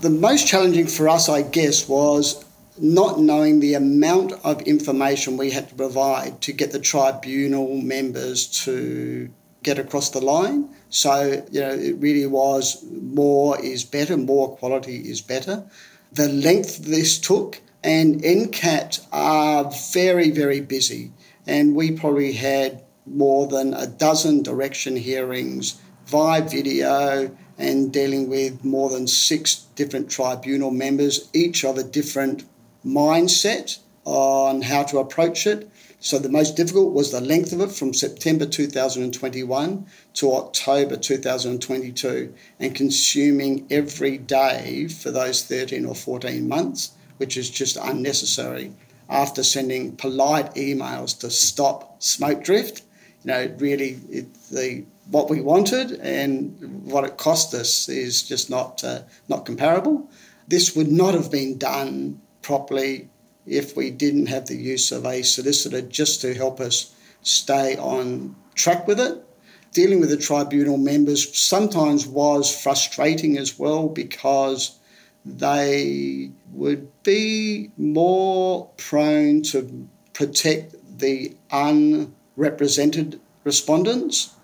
The 0.00 0.10
most 0.10 0.46
challenging 0.46 0.86
for 0.86 1.08
us, 1.08 1.28
I 1.28 1.42
guess, 1.42 1.86
was 1.86 2.44
not 2.78 3.20
knowing 3.20 3.60
the 3.60 3.74
amount 3.74 4.32
of 4.44 4.62
information 4.62 5.36
we 5.36 5.50
had 5.50 5.68
to 5.68 5.74
provide 5.74 6.40
to 6.42 6.52
get 6.52 6.72
the 6.72 6.78
tribunal 6.78 7.76
members 7.82 8.46
to 8.64 9.28
get 9.62 9.78
across 9.78 10.10
the 10.10 10.20
line. 10.20 10.68
So, 10.90 11.44
you 11.50 11.60
know, 11.60 11.70
it 11.70 11.96
really 11.98 12.26
was 12.26 12.84
more 12.90 13.60
is 13.60 13.84
better, 13.84 14.16
more 14.16 14.56
quality 14.56 14.96
is 14.96 15.20
better. 15.20 15.64
The 16.12 16.28
length 16.28 16.78
this 16.78 17.18
took, 17.18 17.60
and 17.84 18.22
NCAT 18.22 19.06
are 19.12 19.70
very, 19.92 20.30
very 20.30 20.60
busy 20.60 21.12
and 21.48 21.74
we 21.74 21.90
probably 21.90 22.32
had 22.34 22.84
more 23.06 23.46
than 23.46 23.72
a 23.72 23.86
dozen 23.86 24.42
direction 24.42 24.94
hearings 24.96 25.80
via 26.04 26.42
video 26.42 27.34
and 27.56 27.92
dealing 27.92 28.28
with 28.28 28.62
more 28.64 28.90
than 28.90 29.06
six 29.06 29.66
different 29.74 30.10
tribunal 30.10 30.70
members, 30.70 31.28
each 31.32 31.64
of 31.64 31.78
a 31.78 31.82
different 31.82 32.44
mindset 32.84 33.78
on 34.04 34.62
how 34.62 34.82
to 34.82 34.98
approach 34.98 35.46
it. 35.46 35.68
So 36.00 36.18
the 36.18 36.28
most 36.28 36.54
difficult 36.54 36.92
was 36.92 37.10
the 37.10 37.20
length 37.20 37.52
of 37.52 37.60
it 37.60 37.72
from 37.72 37.92
September 37.92 38.46
2021 38.46 39.86
to 40.14 40.32
October 40.32 40.96
2022 40.96 42.32
and 42.60 42.74
consuming 42.74 43.66
every 43.68 44.16
day 44.16 44.86
for 44.86 45.10
those 45.10 45.42
13 45.42 45.84
or 45.84 45.96
14 45.96 46.46
months, 46.46 46.92
which 47.16 47.36
is 47.36 47.50
just 47.50 47.76
unnecessary 47.76 48.72
after 49.10 49.42
sending 49.42 49.96
polite 49.96 50.54
emails 50.54 51.18
to 51.18 51.30
stop 51.30 52.00
smoke 52.00 52.44
drift. 52.44 52.82
You 53.24 53.32
know, 53.32 53.54
really, 53.58 53.98
it, 54.08 54.32
the 54.52 54.84
what 55.10 55.28
we 55.28 55.40
wanted 55.40 55.92
and 56.00 56.84
what 56.84 57.04
it 57.04 57.16
cost 57.16 57.54
us 57.54 57.88
is 57.88 58.22
just 58.22 58.50
not 58.50 58.84
uh, 58.84 59.00
not 59.28 59.46
comparable. 59.46 60.08
This 60.46 60.76
would 60.76 60.92
not 60.92 61.14
have 61.14 61.30
been 61.30 61.58
done 61.58 62.20
properly 62.42 63.08
if 63.48 63.76
we 63.76 63.90
didn't 63.90 64.26
have 64.26 64.46
the 64.46 64.56
use 64.56 64.92
of 64.92 65.06
a 65.06 65.22
solicitor 65.22 65.80
just 65.82 66.20
to 66.20 66.34
help 66.34 66.60
us 66.60 66.94
stay 67.22 67.76
on 67.76 68.36
track 68.54 68.86
with 68.86 69.00
it. 69.00 69.24
Dealing 69.72 70.00
with 70.00 70.10
the 70.10 70.16
tribunal 70.16 70.78
members 70.78 71.36
sometimes 71.36 72.06
was 72.06 72.62
frustrating 72.62 73.36
as 73.36 73.58
well 73.58 73.88
because 73.88 74.78
they 75.24 76.30
would 76.52 76.90
be 77.02 77.70
more 77.76 78.70
prone 78.76 79.42
to 79.42 79.88
protect 80.14 80.74
the 80.98 81.36
unrepresented 81.50 83.20
respondents 83.44 84.34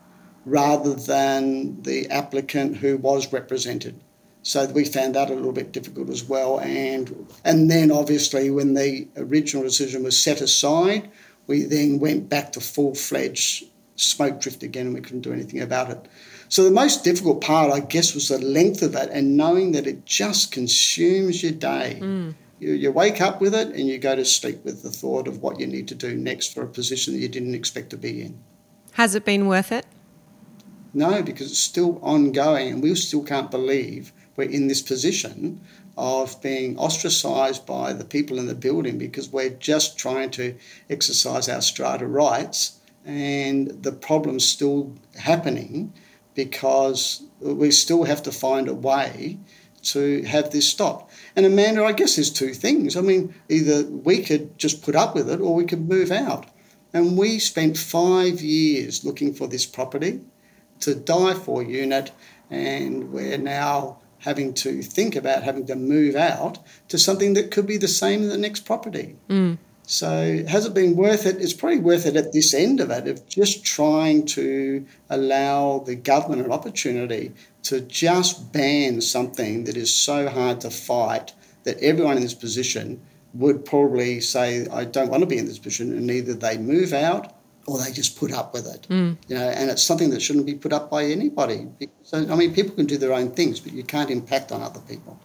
rather 0.45 0.95
than 0.95 1.83
the 1.83 2.09
applicant 2.11 2.77
who 2.77 2.97
was 2.99 3.33
represented. 3.33 3.99
So 4.45 4.67
we 4.67 4.85
found 4.85 5.15
that 5.15 5.31
a 5.31 5.35
little 5.35 5.53
bit 5.53 5.73
difficult 5.73 6.11
as 6.11 6.23
well. 6.23 6.61
And 6.61 7.27
and 7.45 7.71
then 7.71 7.91
obviously 7.91 8.51
when 8.51 8.75
the 8.75 9.09
original 9.17 9.65
decision 9.65 10.05
was 10.05 10.23
set 10.23 10.43
aside, 10.43 11.11
we 11.47 11.65
then 11.65 11.99
went 11.99 12.29
back 12.29 12.53
to 12.53 12.61
full 12.61 12.95
fledged 12.95 13.65
smoke 13.97 14.41
drift 14.41 14.63
again 14.63 14.87
and 14.87 14.95
we 14.95 15.01
couldn't 15.01 15.23
do 15.23 15.33
anything 15.33 15.63
about 15.63 15.91
it. 15.91 16.09
So 16.51 16.63
the 16.63 16.71
most 16.71 17.05
difficult 17.05 17.41
part, 17.41 17.73
I 17.73 17.81
guess, 17.81 18.15
was 18.15 18.29
the 18.29 18.39
length 18.39 18.83
of 18.83 18.95
it 18.95 19.09
and 19.11 19.37
knowing 19.37 19.73
that 19.73 19.87
it 19.87 20.05
just 20.05 20.53
consumes 20.53 21.43
your 21.43 21.53
day. 21.53 21.99
Mm. 22.03 22.35
You, 22.61 22.73
you 22.73 22.93
wake 22.93 23.23
up 23.23 23.41
with 23.41 23.55
it 23.55 23.69
and 23.69 23.89
you 23.89 23.97
go 23.97 24.15
to 24.15 24.27
sleep 24.27 24.63
with 24.63 24.83
the 24.83 24.91
thought 24.91 25.27
of 25.27 25.41
what 25.41 25.59
you 25.59 25.67
need 25.67 25.89
to 25.89 25.95
do 25.95 26.15
next 26.15 26.53
for 26.53 26.63
a 26.63 26.69
position 26.69 27.15
that 27.15 27.21
you 27.21 27.29
didn't 27.29 27.55
expect 27.55 27.91
to 27.91 27.97
be 27.97 28.21
in. 28.21 28.39
Has 28.93 29.15
it 29.15 29.25
been 29.25 29.47
worth 29.47 29.73
it? 29.73 29.87
No, 30.93 31.23
because 31.23 31.51
it's 31.51 31.59
still 31.59 31.99
ongoing 32.03 32.71
and 32.71 32.83
we 32.83 32.95
still 32.95 33.25
can't 33.25 33.51
believe 33.51 34.13
we're 34.37 34.51
in 34.51 34.69
this 34.69 34.83
position 34.83 35.61
of 35.97 36.41
being 36.43 36.77
ostracised 36.79 37.65
by 37.67 37.93
the 37.93 38.05
people 38.05 38.39
in 38.39 38.47
the 38.47 38.55
building 38.55 38.99
because 38.99 39.31
we're 39.31 39.51
just 39.51 39.97
trying 39.97 40.31
to 40.31 40.55
exercise 40.91 41.49
our 41.49 41.63
strata 41.63 42.07
rights 42.07 42.81
and 43.05 43.83
the 43.83 43.93
problem's 43.93 44.47
still 44.47 44.93
happening 45.17 45.93
because 46.35 47.23
we 47.41 47.71
still 47.71 48.05
have 48.05 48.23
to 48.23 48.33
find 48.33 48.69
a 48.69 48.75
way 48.75 49.39
to 49.83 50.23
have 50.23 50.51
this 50.51 50.69
stopped. 50.69 51.13
And 51.37 51.47
Amanda, 51.47 51.85
I 51.85 51.93
guess 51.93 52.17
there's 52.17 52.31
two 52.31 52.55
things. 52.55 52.97
I 52.97 53.03
mean, 53.03 53.35
either 53.49 53.85
we 53.85 54.23
could 54.23 54.59
just 54.59 54.83
put 54.83 54.97
up 54.97 55.15
with 55.15 55.31
it 55.31 55.41
or 55.41 55.55
we 55.55 55.67
could 55.67 55.89
move 55.89 56.11
out. 56.11 56.47
And 56.93 57.19
we 57.19 57.39
spent 57.39 57.77
five 57.77 58.41
years 58.41 59.05
looking 59.05 59.35
for 59.35 59.47
this 59.47 59.67
property 59.67 60.21
to 60.81 60.95
die 60.95 61.35
for 61.35 61.63
unit, 61.63 62.13
and 62.51 63.13
we're 63.13 63.39
now 63.39 63.99
having 64.25 64.55
to 64.55 64.83
think 64.83 65.15
about 65.15 65.43
having 65.43 65.67
to 65.67 65.77
move 65.77 66.17
out 66.17 66.59
to 66.89 66.99
something 66.99 67.35
that 67.35 67.51
could 67.51 67.67
be 67.67 67.77
the 67.77 67.89
same 67.89 68.23
in 68.23 68.29
the 68.29 68.39
next 68.39 68.65
property. 68.65 69.17
Mm. 69.29 69.59
So, 69.87 70.45
has 70.49 70.65
it 70.65 70.73
been 70.73 70.97
worth 70.97 71.27
it? 71.27 71.43
It's 71.43 71.53
probably 71.53 71.79
worth 71.79 72.07
it 72.07 72.17
at 72.17 72.33
this 72.33 72.55
end 72.55 72.81
of 72.81 72.91
it, 72.91 73.07
of 73.07 73.29
just 73.29 73.67
trying 73.67 74.25
to 74.29 74.87
allow 75.11 75.81
the 75.81 75.95
government 75.95 76.47
an 76.47 76.53
opportunity 76.53 77.33
to 77.65 77.83
just 77.83 78.51
ban 78.51 79.03
something 79.03 79.65
that 79.65 79.77
is 79.77 79.93
so 79.93 80.29
hard 80.31 80.63
to 80.63 80.71
fight 80.71 81.35
that 81.65 81.79
everyone 81.81 82.17
in 82.17 82.23
this 82.23 82.33
position 82.33 83.03
would 83.35 83.67
probably 83.67 84.21
say, 84.21 84.67
I 84.69 84.85
don't 84.85 85.11
want 85.11 85.21
to 85.21 85.27
be 85.27 85.37
in 85.37 85.45
this 85.45 85.59
position, 85.59 85.95
and 85.95 86.11
either 86.11 86.33
they 86.33 86.57
move 86.57 86.95
out 86.95 87.34
or 87.67 87.79
they 87.79 87.91
just 87.93 88.19
put 88.19 88.33
up 88.33 88.53
with 88.53 88.67
it. 88.67 88.87
Mm. 88.89 89.17
You 89.29 89.37
know, 89.37 89.49
and 89.49 89.71
it's 89.71 89.83
something 89.83 90.11
that 90.11 90.21
shouldn't 90.21 90.47
be 90.47 90.55
put 90.55 90.73
up 90.73 90.91
by 90.91 91.05
anybody. 91.05 91.69
So, 92.03 92.19
I 92.31 92.37
mean, 92.37 92.55
people 92.55 92.75
can 92.75 92.87
do 92.87 92.99
their 92.99 93.13
own 93.13 93.31
things, 93.31 93.61
but 93.61 93.73
you 93.73 93.85
can't 93.85 94.11
impact 94.11 94.53
on 94.53 94.63
other 94.63 94.81
people. 94.81 95.19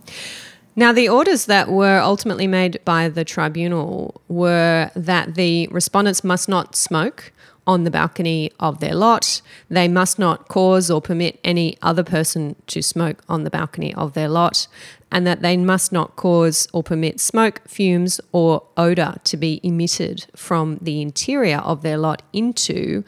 Now, 0.76 0.94
the 0.94 1.10
orders 1.10 1.46
that 1.48 1.70
were 1.70 2.00
ultimately 2.00 2.48
made 2.48 2.80
by 2.86 3.10
the 3.10 3.26
tribunal 3.26 4.22
were 4.28 4.92
that 4.96 5.36
the 5.36 5.68
respondents 5.68 6.24
must 6.24 6.48
not 6.48 6.76
smoke 6.76 7.34
on 7.70 7.84
the 7.84 7.92
balcony 7.92 8.52
of 8.60 8.80
their 8.80 8.96
lot. 8.96 9.44
They 9.70 9.88
must 9.88 10.18
not 10.18 10.48
cause 10.48 10.90
or 10.90 11.02
permit 11.02 11.40
any 11.44 11.78
other 11.84 12.04
person 12.04 12.56
to 12.66 12.82
smoke 12.82 13.22
on 13.30 13.44
the 13.44 13.52
balcony 13.52 13.94
of 13.94 14.16
their 14.16 14.28
lot, 14.28 14.68
and 15.12 15.28
that 15.28 15.44
they 15.44 15.56
must 15.56 15.92
not 15.92 16.16
cause 16.16 16.68
or 16.74 16.82
permit 16.82 17.20
smoke, 17.20 17.62
fumes, 17.68 18.20
or 18.32 18.64
odour 18.76 19.18
to 19.24 19.38
be 19.38 19.60
emitted 19.62 20.26
from 20.36 20.80
the 20.82 21.00
interior 21.00 21.60
of 21.60 21.84
their 21.84 21.98
lot 21.98 22.24
into 22.34 23.04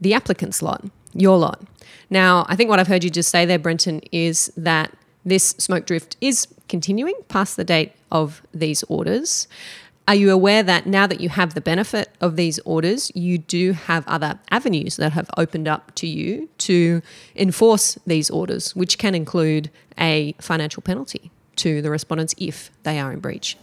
the 0.00 0.12
applicant's 0.12 0.60
lot, 0.60 0.84
your 1.14 1.38
lot. 1.38 1.62
Now, 2.10 2.44
I 2.48 2.56
think 2.56 2.68
what 2.68 2.80
I've 2.80 2.88
heard 2.88 3.04
you 3.04 3.10
just 3.10 3.30
say 3.30 3.46
there, 3.46 3.60
Brenton, 3.60 4.00
is 4.10 4.52
that 4.56 4.92
this 5.24 5.50
smoke 5.50 5.86
drift 5.86 6.16
is 6.20 6.48
continuing 6.68 7.14
past 7.28 7.56
the 7.56 7.62
date 7.62 7.92
of 8.10 8.42
these 8.52 8.82
orders. 8.88 9.46
Are 10.10 10.16
you 10.16 10.32
aware 10.32 10.64
that 10.64 10.86
now 10.86 11.06
that 11.06 11.20
you 11.20 11.28
have 11.28 11.54
the 11.54 11.60
benefit 11.60 12.08
of 12.20 12.34
these 12.34 12.58
orders, 12.64 13.12
you 13.14 13.38
do 13.38 13.74
have 13.74 14.02
other 14.08 14.40
avenues 14.50 14.96
that 14.96 15.12
have 15.12 15.30
opened 15.36 15.68
up 15.68 15.94
to 15.94 16.08
you 16.08 16.48
to 16.58 17.00
enforce 17.36 17.96
these 18.08 18.28
orders, 18.28 18.74
which 18.74 18.98
can 18.98 19.14
include 19.14 19.70
a 20.00 20.34
financial 20.40 20.82
penalty 20.82 21.30
to 21.54 21.80
the 21.80 21.90
respondents 21.90 22.34
if 22.38 22.72
they 22.82 22.98
are 22.98 23.12
in 23.12 23.20
breach? 23.20 23.56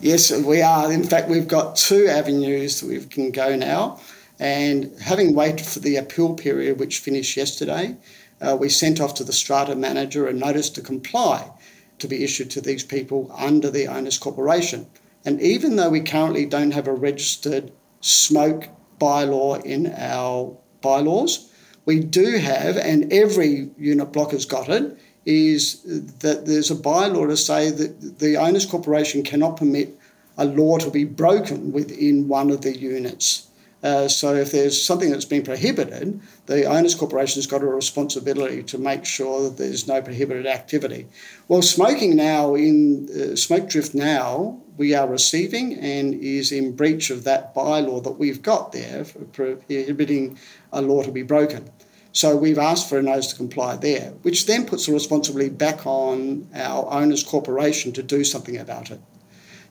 Yes, 0.00 0.32
we 0.32 0.62
are. 0.62 0.92
In 0.92 1.04
fact, 1.04 1.28
we've 1.28 1.46
got 1.46 1.76
two 1.76 2.08
avenues 2.08 2.80
that 2.80 2.88
we 2.88 2.98
can 3.04 3.30
go 3.30 3.54
now. 3.54 4.00
And 4.40 4.90
having 5.00 5.32
waited 5.32 5.64
for 5.64 5.78
the 5.78 5.94
appeal 5.94 6.34
period, 6.34 6.80
which 6.80 6.98
finished 6.98 7.36
yesterday, 7.36 7.94
uh, 8.40 8.56
we 8.58 8.68
sent 8.68 9.00
off 9.00 9.14
to 9.14 9.22
the 9.22 9.32
strata 9.32 9.76
manager 9.76 10.26
a 10.26 10.32
notice 10.32 10.70
to 10.70 10.80
comply 10.80 11.48
to 12.00 12.08
be 12.08 12.24
issued 12.24 12.50
to 12.50 12.60
these 12.60 12.82
people 12.82 13.32
under 13.38 13.70
the 13.70 13.86
owners 13.86 14.18
corporation. 14.18 14.88
And 15.24 15.40
even 15.40 15.76
though 15.76 15.90
we 15.90 16.00
currently 16.00 16.46
don't 16.46 16.72
have 16.72 16.88
a 16.88 16.92
registered 16.92 17.72
smoke 18.00 18.68
bylaw 19.00 19.64
in 19.64 19.92
our 19.96 20.56
bylaws, 20.80 21.50
we 21.84 22.00
do 22.00 22.38
have, 22.38 22.76
and 22.76 23.12
every 23.12 23.70
unit 23.78 24.12
block 24.12 24.32
has 24.32 24.44
got 24.44 24.68
it, 24.68 24.98
is 25.24 25.82
that 26.18 26.46
there's 26.46 26.70
a 26.70 26.76
bylaw 26.76 27.28
to 27.28 27.36
say 27.36 27.70
that 27.70 28.18
the 28.18 28.36
owners 28.36 28.66
corporation 28.66 29.22
cannot 29.22 29.56
permit 29.56 29.96
a 30.36 30.44
law 30.44 30.78
to 30.78 30.90
be 30.90 31.04
broken 31.04 31.72
within 31.72 32.26
one 32.28 32.50
of 32.50 32.62
the 32.62 32.76
units. 32.76 33.48
Uh, 33.82 34.06
so 34.06 34.34
if 34.34 34.52
there's 34.52 34.80
something 34.80 35.10
that's 35.10 35.24
been 35.24 35.42
prohibited, 35.42 36.20
the 36.46 36.64
owners 36.64 36.94
corporation 36.94 37.38
has 37.38 37.46
got 37.46 37.62
a 37.62 37.66
responsibility 37.66 38.62
to 38.62 38.78
make 38.78 39.04
sure 39.04 39.42
that 39.42 39.56
there's 39.56 39.88
no 39.88 40.00
prohibited 40.00 40.46
activity. 40.46 41.06
Well, 41.48 41.62
smoking 41.62 42.14
now 42.14 42.54
in 42.54 43.08
uh, 43.10 43.36
smoke 43.36 43.68
drift 43.68 43.94
now 43.94 44.60
we 44.76 44.94
are 44.94 45.08
receiving 45.08 45.74
and 45.74 46.14
is 46.14 46.52
in 46.52 46.74
breach 46.74 47.10
of 47.10 47.24
that 47.24 47.54
bylaw 47.54 48.02
that 48.04 48.12
we've 48.12 48.42
got 48.42 48.72
there 48.72 49.04
prohibiting 49.32 50.38
a 50.72 50.80
law 50.80 51.02
to 51.02 51.12
be 51.12 51.22
broken. 51.22 51.70
So 52.12 52.36
we've 52.36 52.58
asked 52.58 52.88
for 52.88 52.98
a 52.98 53.02
notice 53.02 53.28
to 53.28 53.36
comply 53.36 53.76
there, 53.76 54.10
which 54.22 54.46
then 54.46 54.66
puts 54.66 54.86
the 54.86 54.92
responsibility 54.92 55.48
back 55.48 55.86
on 55.86 56.48
our 56.54 56.90
owners 56.92 57.24
corporation 57.24 57.92
to 57.92 58.02
do 58.02 58.22
something 58.22 58.58
about 58.58 58.90
it. 58.90 59.00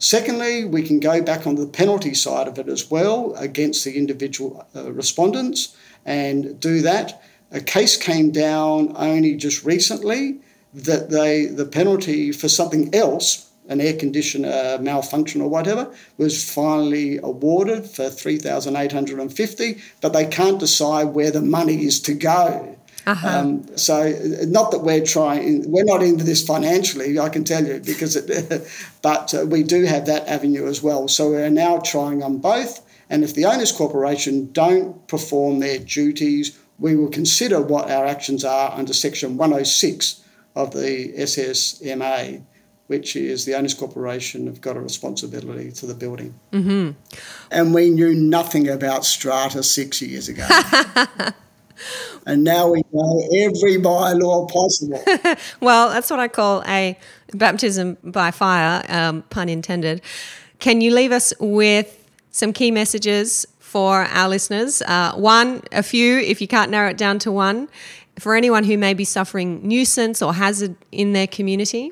Secondly, 0.01 0.65
we 0.65 0.81
can 0.81 0.99
go 0.99 1.21
back 1.21 1.45
on 1.45 1.53
the 1.53 1.67
penalty 1.67 2.15
side 2.15 2.47
of 2.47 2.57
it 2.57 2.67
as 2.67 2.89
well 2.89 3.35
against 3.35 3.85
the 3.85 3.95
individual 3.95 4.65
uh, 4.75 4.91
respondents 4.91 5.77
and 6.07 6.59
do 6.59 6.81
that. 6.81 7.21
A 7.51 7.61
case 7.61 7.97
came 7.97 8.31
down 8.31 8.93
only 8.95 9.35
just 9.35 9.63
recently 9.63 10.39
that 10.73 11.11
they 11.11 11.45
the 11.45 11.67
penalty 11.67 12.31
for 12.31 12.49
something 12.49 12.95
else, 12.95 13.51
an 13.69 13.79
air 13.79 13.93
conditioner 13.93 14.79
malfunction 14.81 15.39
or 15.39 15.49
whatever, 15.49 15.93
was 16.17 16.51
finally 16.51 17.17
awarded 17.17 17.85
for 17.85 18.09
3,850, 18.09 19.81
but 20.01 20.13
they 20.13 20.25
can't 20.25 20.59
decide 20.59 21.09
where 21.13 21.29
the 21.29 21.43
money 21.43 21.85
is 21.85 22.01
to 22.01 22.15
go. 22.15 22.75
Uh-huh. 23.07 23.27
Um, 23.27 23.77
so, 23.77 24.11
not 24.47 24.71
that 24.71 24.79
we're 24.79 25.03
trying, 25.03 25.69
we're 25.71 25.83
not 25.83 26.03
into 26.03 26.23
this 26.23 26.45
financially, 26.45 27.17
I 27.17 27.29
can 27.29 27.43
tell 27.43 27.65
you, 27.65 27.79
because 27.79 28.15
it, 28.15 28.67
but 29.01 29.33
uh, 29.33 29.45
we 29.45 29.63
do 29.63 29.85
have 29.85 30.05
that 30.05 30.27
avenue 30.27 30.67
as 30.67 30.83
well. 30.83 31.07
So, 31.07 31.31
we're 31.31 31.49
now 31.49 31.79
trying 31.79 32.21
on 32.21 32.37
both. 32.37 32.85
And 33.09 33.23
if 33.23 33.33
the 33.33 33.45
owners 33.45 33.71
corporation 33.71 34.51
don't 34.53 35.05
perform 35.07 35.59
their 35.59 35.79
duties, 35.79 36.57
we 36.79 36.95
will 36.95 37.09
consider 37.09 37.61
what 37.61 37.91
our 37.91 38.05
actions 38.05 38.45
are 38.45 38.71
under 38.71 38.93
Section 38.93 39.37
106 39.37 40.23
of 40.55 40.73
the 40.73 41.13
SSMA, 41.17 42.41
which 42.87 43.15
is 43.15 43.45
the 43.45 43.53
owners 43.53 43.73
corporation 43.73 44.47
have 44.47 44.61
got 44.61 44.75
a 44.75 44.81
responsibility 44.81 45.71
to 45.71 45.85
the 45.85 45.93
building. 45.93 46.33
Mm-hmm. 46.51 46.91
And 47.51 47.73
we 47.73 47.89
knew 47.89 48.13
nothing 48.13 48.67
about 48.67 49.05
strata 49.05 49.63
six 49.63 50.01
years 50.01 50.27
ago. 50.27 50.47
and 52.25 52.43
now 52.43 52.69
we 52.69 52.83
know 52.91 53.23
every 53.37 53.77
bylaw 53.77 54.49
possible. 54.49 55.03
well, 55.59 55.89
that's 55.89 56.09
what 56.09 56.19
I 56.19 56.27
call 56.27 56.63
a 56.67 56.97
baptism 57.33 57.97
by 58.03 58.31
fire, 58.31 58.83
um, 58.89 59.23
pun 59.23 59.49
intended. 59.49 60.01
Can 60.59 60.81
you 60.81 60.93
leave 60.93 61.11
us 61.11 61.33
with 61.39 61.97
some 62.31 62.53
key 62.53 62.71
messages 62.71 63.47
for 63.59 64.03
our 64.03 64.29
listeners? 64.29 64.81
Uh, 64.83 65.13
one, 65.15 65.63
a 65.71 65.83
few, 65.83 66.19
if 66.19 66.41
you 66.41 66.47
can't 66.47 66.69
narrow 66.69 66.89
it 66.89 66.97
down 66.97 67.19
to 67.19 67.31
one, 67.31 67.67
for 68.19 68.35
anyone 68.35 68.63
who 68.63 68.77
may 68.77 68.93
be 68.93 69.05
suffering 69.05 69.67
nuisance 69.67 70.21
or 70.21 70.33
hazard 70.33 70.75
in 70.91 71.13
their 71.13 71.27
community? 71.27 71.91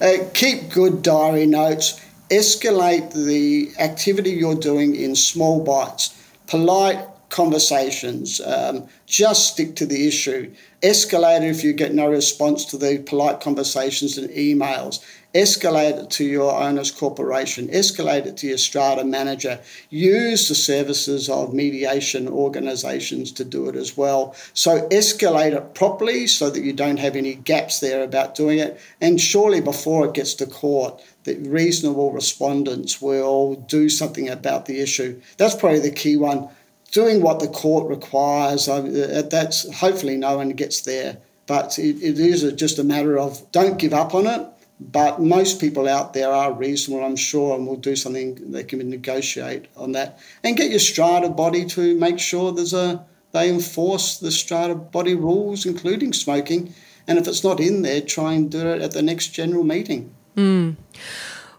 Uh, 0.00 0.14
keep 0.34 0.70
good 0.70 1.02
diary 1.02 1.46
notes. 1.46 2.00
Escalate 2.30 3.12
the 3.12 3.70
activity 3.78 4.30
you're 4.30 4.56
doing 4.56 4.96
in 4.96 5.14
small 5.14 5.62
bites. 5.62 6.20
Polite, 6.48 6.98
conversations. 7.36 8.40
Um, 8.40 8.88
just 9.04 9.52
stick 9.52 9.76
to 9.76 9.84
the 9.84 10.08
issue. 10.08 10.50
Escalate 10.80 11.42
it 11.42 11.50
if 11.50 11.62
you 11.62 11.74
get 11.74 11.92
no 11.92 12.08
response 12.08 12.64
to 12.66 12.78
the 12.78 12.98
polite 13.06 13.40
conversations 13.40 14.16
and 14.16 14.30
emails. 14.30 15.04
Escalate 15.34 16.02
it 16.02 16.08
to 16.12 16.24
your 16.24 16.54
owner's 16.54 16.90
corporation. 16.90 17.68
Escalate 17.68 18.24
it 18.24 18.38
to 18.38 18.46
your 18.46 18.56
strata 18.56 19.04
manager. 19.04 19.60
Use 19.90 20.48
the 20.48 20.54
services 20.54 21.28
of 21.28 21.52
mediation 21.52 22.26
organisations 22.26 23.32
to 23.32 23.44
do 23.44 23.68
it 23.68 23.76
as 23.76 23.98
well. 23.98 24.34
So 24.54 24.88
escalate 24.88 25.52
it 25.52 25.74
properly 25.74 26.26
so 26.26 26.48
that 26.48 26.62
you 26.62 26.72
don't 26.72 26.98
have 26.98 27.16
any 27.16 27.34
gaps 27.34 27.80
there 27.80 28.02
about 28.02 28.34
doing 28.34 28.60
it. 28.60 28.80
And 29.02 29.20
surely 29.20 29.60
before 29.60 30.06
it 30.06 30.14
gets 30.14 30.32
to 30.34 30.46
court, 30.46 31.02
that 31.24 31.38
reasonable 31.40 32.12
respondents 32.12 33.02
will 33.02 33.56
do 33.56 33.90
something 33.90 34.30
about 34.30 34.64
the 34.64 34.80
issue. 34.80 35.20
That's 35.36 35.54
probably 35.54 35.80
the 35.80 35.90
key 35.90 36.16
one 36.16 36.48
doing 36.96 37.20
what 37.20 37.40
the 37.40 37.48
court 37.48 37.86
requires. 37.90 38.68
Uh, 38.68 39.22
that's 39.30 39.58
hopefully 39.80 40.16
no 40.16 40.38
one 40.38 40.48
gets 40.50 40.80
there, 40.80 41.18
but 41.46 41.78
it, 41.78 42.02
it 42.02 42.18
is 42.18 42.50
just 42.54 42.78
a 42.78 42.84
matter 42.84 43.18
of 43.18 43.30
don't 43.52 43.78
give 43.78 43.92
up 43.92 44.14
on 44.14 44.26
it. 44.26 44.42
But 44.78 45.20
most 45.20 45.60
people 45.60 45.88
out 45.88 46.12
there 46.12 46.30
are 46.30 46.52
reasonable, 46.52 47.04
I'm 47.04 47.16
sure, 47.16 47.54
and 47.54 47.66
will 47.66 47.76
do 47.90 47.96
something 47.96 48.52
they 48.52 48.64
can 48.64 48.78
negotiate 48.90 49.66
on 49.76 49.92
that 49.92 50.18
and 50.42 50.56
get 50.56 50.70
your 50.70 50.80
strata 50.80 51.28
body 51.28 51.64
to 51.76 51.98
make 51.98 52.18
sure 52.18 52.52
there's 52.52 52.74
a 52.74 53.04
they 53.32 53.50
enforce 53.50 54.18
the 54.18 54.30
strata 54.30 54.74
body 54.74 55.14
rules, 55.14 55.66
including 55.66 56.14
smoking. 56.14 56.74
And 57.06 57.18
if 57.18 57.28
it's 57.28 57.44
not 57.44 57.60
in 57.60 57.82
there, 57.82 58.00
try 58.00 58.32
and 58.32 58.50
do 58.50 58.66
it 58.68 58.80
at 58.80 58.92
the 58.92 59.02
next 59.02 59.28
general 59.28 59.64
meeting. 59.64 60.14
Mm. 60.36 60.76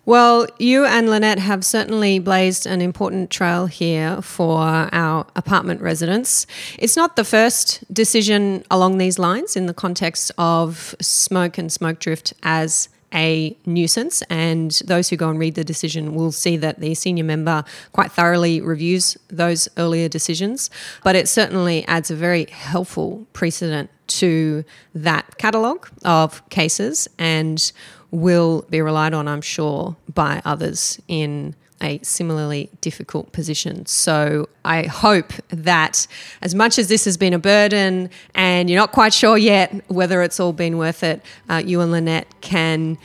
Well, 0.07 0.47
you 0.57 0.85
and 0.85 1.09
Lynette 1.09 1.37
have 1.37 1.65
certainly 1.65 2.19
blazed 2.19 2.65
an 2.65 2.79
important 2.79 3.29
trail 3.29 3.65
here 3.65 4.21
for 4.21 4.57
our 4.61 5.27
apartment 5.35 5.81
residents. 5.81 6.47
It's 6.79 6.95
not 6.95 7.17
the 7.17 7.25
first 7.25 7.83
decision 7.93 8.63
along 8.71 8.99
these 8.99 9.19
lines 9.19 9.57
in 9.57 9.65
the 9.65 9.73
context 9.73 10.31
of 10.37 10.95
smoke 11.01 11.57
and 11.57 11.69
smoke 11.69 11.99
drift 11.99 12.33
as 12.41 12.87
a 13.13 13.57
nuisance, 13.65 14.21
and 14.29 14.71
those 14.85 15.09
who 15.09 15.17
go 15.17 15.29
and 15.29 15.39
read 15.39 15.55
the 15.55 15.65
decision 15.65 16.15
will 16.15 16.31
see 16.31 16.55
that 16.55 16.79
the 16.79 16.95
senior 16.95 17.25
member 17.25 17.65
quite 17.91 18.09
thoroughly 18.09 18.61
reviews 18.61 19.17
those 19.27 19.67
earlier 19.75 20.07
decisions. 20.07 20.69
But 21.03 21.17
it 21.17 21.27
certainly 21.27 21.85
adds 21.85 22.09
a 22.09 22.15
very 22.15 22.45
helpful 22.45 23.27
precedent 23.33 23.89
to 24.07 24.63
that 24.95 25.37
catalogue 25.37 25.89
of 26.05 26.47
cases 26.49 27.09
and 27.19 27.71
will 28.11 28.65
be 28.69 28.81
relied 28.81 29.13
on, 29.13 29.27
I'm 29.27 29.41
sure, 29.41 29.95
by 30.13 30.41
others 30.45 30.99
in 31.07 31.55
a 31.81 31.99
similarly 32.01 32.69
difficult 32.81 33.31
position. 33.31 33.85
So 33.85 34.49
I 34.65 34.83
hope 34.83 35.31
that 35.49 36.07
as 36.41 36.55
much 36.55 36.79
as 36.79 36.87
this 36.87 37.05
has 37.05 37.17
been 37.17 37.33
a 37.33 37.39
burden 37.39 38.09
and 38.33 38.69
you're 38.69 38.79
not 38.79 38.91
quite 38.91 39.13
sure 39.13 39.37
yet 39.37 39.89
whether 39.89 40.21
it's 40.23 40.39
all 40.39 40.53
been 40.53 40.77
worth 40.77 41.03
it, 41.03 41.21
uh, 41.49 41.61
you 41.63 41.81
and 41.81 41.91
Lynette 41.91 42.27
can 42.41 42.97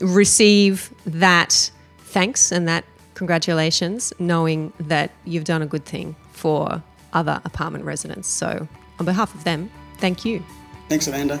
receive 0.00 0.92
that 1.06 1.70
thanks 2.00 2.52
and 2.52 2.68
that 2.68 2.84
congratulations, 3.14 4.12
knowing 4.18 4.72
that 4.80 5.10
you've 5.24 5.44
done 5.44 5.62
a 5.62 5.66
good 5.66 5.84
thing 5.84 6.14
for 6.32 6.82
other 7.12 7.40
apartment 7.44 7.84
residents. 7.84 8.28
So 8.28 8.68
on 8.98 9.06
behalf 9.06 9.34
of 9.34 9.44
them, 9.44 9.70
thank 9.98 10.24
you. 10.24 10.42
Thanks, 10.88 11.06
Amanda. 11.06 11.40